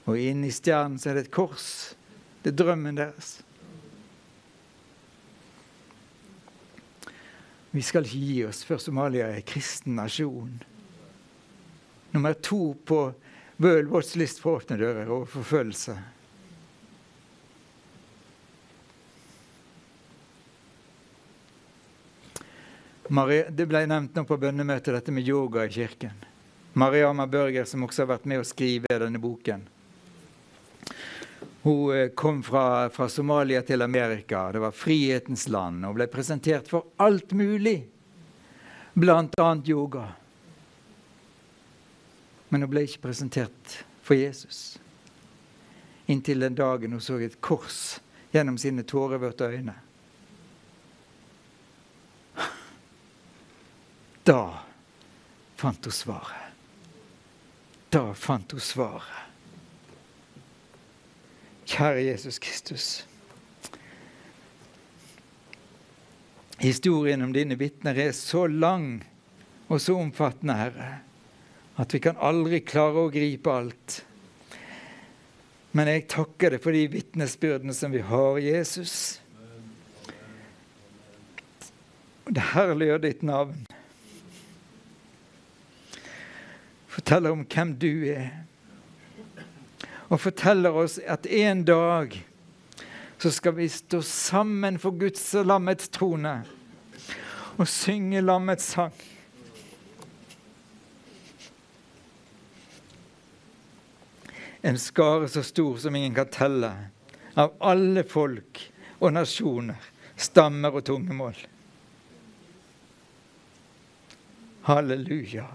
[0.05, 1.95] Og inni stjernen så er det et kors.
[2.41, 3.39] Det er drømmen deres.
[7.75, 10.53] Vi skal ikke gi oss før Somalia er en kristen nasjon.
[12.13, 12.99] Nummer to på
[13.59, 15.97] World Watch List for åpne dører og forfølgelse.
[23.05, 26.15] Det ble nevnt nå på bønnemøtet, dette med yoga i kirken.
[26.79, 29.67] Mariama Børger, som også har vært med å skrive denne boken.
[31.65, 34.51] Hun eh, kom fra, fra, Somalia til Amerika.
[34.51, 35.85] Det var frihetens land.
[35.85, 37.79] Og ble presentert for alt mulig,
[38.93, 39.47] bl.a.
[39.65, 40.03] yoga.
[42.53, 44.77] Men hun ble ikke presentert for Jesus.
[46.05, 47.97] Inntil den dagen hun så et kors
[48.29, 49.79] gjennom sine tårevørte øyne.
[54.21, 54.41] Da
[55.57, 56.53] fant hun svaret.
[57.89, 59.24] Da fant hun svaret.
[61.65, 62.87] Kjære Jesus Kristus.
[66.61, 69.03] Historien om dine vitner er så lang
[69.67, 70.89] og så omfattende, Herre,
[71.81, 73.99] at vi kan aldri klare å gripe alt.
[75.75, 79.19] Men jeg takker deg for de vitnesbyrdene som vi har, Jesus.
[82.29, 83.65] Det herliggjør ditt navn.
[86.95, 88.29] forteller om hvem du er.
[90.09, 92.13] Og forteller oss at en dag
[93.17, 96.43] så skal vi stå sammen for Guds og lammets trone
[97.55, 98.93] og synge lammets sang.
[104.65, 106.71] En skare så stor som ingen kan telle,
[107.37, 108.61] av alle folk
[108.97, 109.77] og nasjoner,
[110.17, 111.37] stammer og tungemål.
[114.65, 115.45] Halleluja.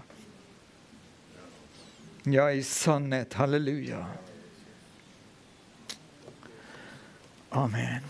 [2.23, 3.33] Ja, i sannhet.
[3.33, 4.05] Halleluja.
[7.53, 8.01] Amen.